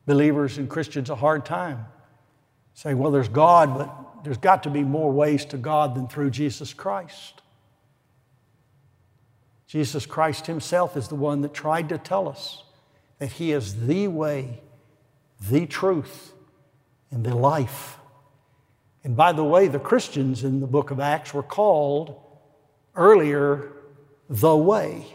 believers 0.07 0.59
and 0.59 0.71
Christians 0.71 1.11
a 1.11 1.17
hard 1.17 1.45
time. 1.45 1.87
saying, 2.75 2.99
well, 2.99 3.11
there's 3.11 3.29
God, 3.29 3.77
but 3.77 4.25
there's 4.25 4.39
got 4.39 4.63
to 4.63 4.71
be 4.71 4.85
more 4.85 5.11
ways 5.11 5.45
to 5.47 5.57
God 5.57 5.97
than 5.97 6.07
through 6.07 6.31
Jesus 6.31 6.73
Christ. 6.73 7.43
Jesus 9.67 10.07
Christ 10.07 10.47
Himself 10.47 10.97
is 10.97 11.09
the 11.09 11.17
one 11.17 11.41
that 11.41 11.53
tried 11.53 11.89
to 11.89 11.99
tell 11.99 12.29
us 12.29 12.63
that 13.19 13.33
He 13.33 13.51
is 13.51 13.87
the 13.87 14.07
way, 14.07 14.61
the 15.51 15.67
truth, 15.67 16.33
and 17.11 17.25
the 17.25 17.35
life. 17.35 17.99
And 19.03 19.17
by 19.17 19.33
the 19.33 19.45
way, 19.45 19.67
the 19.67 19.81
Christians 19.81 20.45
in 20.45 20.61
the 20.61 20.67
book 20.69 20.93
of 20.93 21.01
Acts 21.01 21.35
were 21.35 21.43
called 21.43 22.21
earlier 22.95 23.73
the 24.29 24.57
way. 24.57 25.07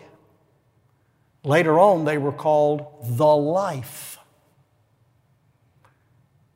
Later 1.43 1.79
on, 1.79 2.05
they 2.05 2.17
were 2.17 2.31
called 2.31 2.85
the 3.17 3.35
life 3.35 4.17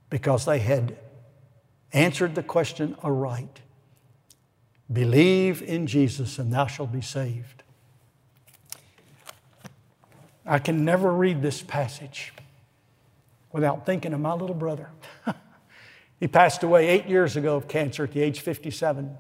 because 0.10 0.46
they 0.46 0.60
had 0.60 0.98
answered 1.92 2.36
the 2.36 2.44
question 2.44 2.96
aright 3.04 3.62
Believe 4.92 5.62
in 5.64 5.88
Jesus, 5.88 6.38
and 6.38 6.54
thou 6.54 6.68
shalt 6.68 6.92
be 6.92 7.02
saved. 7.02 7.64
I 10.46 10.60
can 10.60 10.84
never 10.84 11.12
read 11.12 11.42
this 11.42 11.62
passage 11.62 12.34
without 13.52 13.86
thinking 13.86 14.14
of 14.14 14.20
my 14.20 14.34
little 14.34 14.56
brother. 14.56 14.90
he 16.20 16.28
passed 16.28 16.64
away 16.64 16.90
eight 16.90 17.08
years 17.08 17.38
ago 17.38 17.56
of 17.56 17.68
cancer 17.68 18.04
at 18.04 18.12
the 18.12 18.22
age 18.22 18.42
57. 18.42 19.18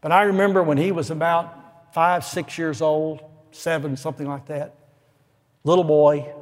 But 0.00 0.10
I 0.10 0.22
remember 0.22 0.62
when 0.62 0.78
he 0.78 0.90
was 0.90 1.10
about 1.10 1.94
five, 1.94 2.24
six 2.24 2.56
years 2.56 2.80
old, 2.80 3.22
seven, 3.50 3.96
something 3.96 4.26
like 4.26 4.46
that, 4.46 4.74
little 5.64 5.84
boy, 5.84 6.32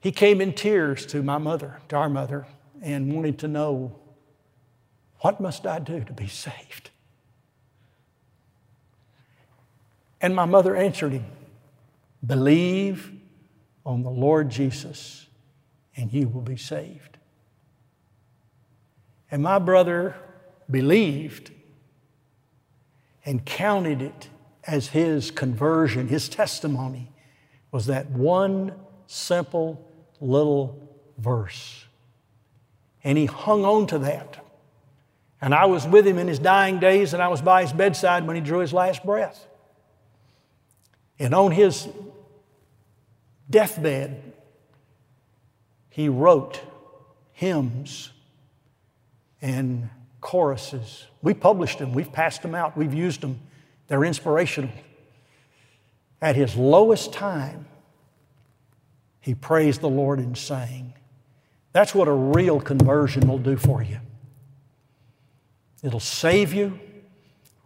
he 0.00 0.12
came 0.12 0.40
in 0.40 0.52
tears 0.52 1.06
to 1.06 1.22
my 1.22 1.38
mother, 1.38 1.80
to 1.88 1.96
our 1.96 2.10
mother, 2.10 2.46
and 2.82 3.12
wanted 3.12 3.38
to 3.38 3.48
know 3.48 3.98
what 5.20 5.40
must 5.40 5.66
I 5.66 5.78
do 5.78 6.04
to 6.04 6.12
be 6.12 6.26
saved? 6.28 6.90
And 10.20 10.36
my 10.36 10.44
mother 10.44 10.76
answered 10.76 11.12
him 11.12 11.24
Believe 12.24 13.10
on 13.86 14.02
the 14.02 14.10
Lord 14.10 14.50
Jesus, 14.50 15.26
and 15.96 16.12
you 16.12 16.28
will 16.28 16.42
be 16.42 16.58
saved. 16.58 17.16
And 19.30 19.42
my 19.42 19.58
brother 19.58 20.14
believed 20.70 21.50
and 23.24 23.44
counted 23.44 24.02
it 24.02 24.28
as 24.66 24.88
his 24.88 25.30
conversion, 25.30 26.08
his 26.08 26.28
testimony 26.28 27.13
was 27.74 27.86
that 27.86 28.08
one 28.08 28.72
simple 29.08 29.84
little 30.20 30.78
verse. 31.18 31.84
And 33.02 33.18
he 33.18 33.26
hung 33.26 33.64
on 33.64 33.88
to 33.88 33.98
that. 33.98 34.46
And 35.40 35.52
I 35.52 35.64
was 35.64 35.84
with 35.84 36.06
him 36.06 36.16
in 36.16 36.28
his 36.28 36.38
dying 36.38 36.78
days, 36.78 37.14
and 37.14 37.20
I 37.20 37.26
was 37.26 37.42
by 37.42 37.62
his 37.62 37.72
bedside 37.72 38.28
when 38.28 38.36
he 38.36 38.42
drew 38.42 38.60
his 38.60 38.72
last 38.72 39.04
breath. 39.04 39.48
And 41.18 41.34
on 41.34 41.50
his 41.50 41.88
deathbed, 43.50 44.22
he 45.90 46.08
wrote 46.08 46.60
hymns 47.32 48.12
and 49.42 49.90
choruses. 50.20 51.06
We 51.22 51.34
published 51.34 51.80
them, 51.80 51.92
we've 51.92 52.12
passed 52.12 52.42
them 52.42 52.54
out, 52.54 52.76
we've 52.76 52.94
used 52.94 53.20
them. 53.20 53.40
They're 53.88 54.04
inspirational. 54.04 54.70
At 56.24 56.36
his 56.36 56.56
lowest 56.56 57.12
time, 57.12 57.66
he 59.20 59.34
praised 59.34 59.82
the 59.82 59.90
Lord 59.90 60.18
and 60.20 60.34
sang. 60.38 60.94
That's 61.74 61.94
what 61.94 62.08
a 62.08 62.12
real 62.12 62.62
conversion 62.62 63.28
will 63.28 63.38
do 63.38 63.58
for 63.58 63.82
you. 63.82 63.98
It'll 65.82 66.00
save 66.00 66.54
you, 66.54 66.80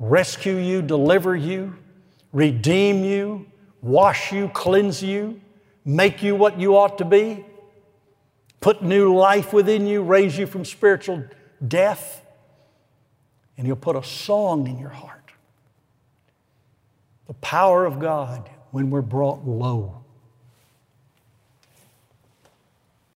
rescue 0.01 0.57
you, 0.57 0.83
deliver 0.83 1.37
you, 1.37 1.77
redeem 2.33 3.05
you, 3.05 3.47
wash 3.81 4.33
you, 4.33 4.49
cleanse 4.49 5.05
you, 5.05 5.41
make 5.85 6.21
you 6.25 6.35
what 6.35 6.59
you 6.59 6.77
ought 6.77 6.99
to 6.99 7.05
be, 7.05 7.47
put 8.59 8.83
new 8.83 9.15
life 9.15 9.53
within 9.53 9.87
you, 9.87 10.03
raise 10.03 10.37
you 10.37 10.49
from 10.49 10.65
spiritual 10.65 11.23
death, 11.69 12.27
and 13.57 13.69
He'll 13.69 13.77
put 13.77 13.95
a 13.95 14.03
song 14.03 14.67
in 14.67 14.81
your 14.81 14.89
heart. 14.91 15.18
The 17.29 17.35
power 17.35 17.85
of 17.85 18.01
God 18.01 18.51
when 18.71 18.91
we're 18.91 19.03
brought 19.03 19.47
low. 19.47 19.98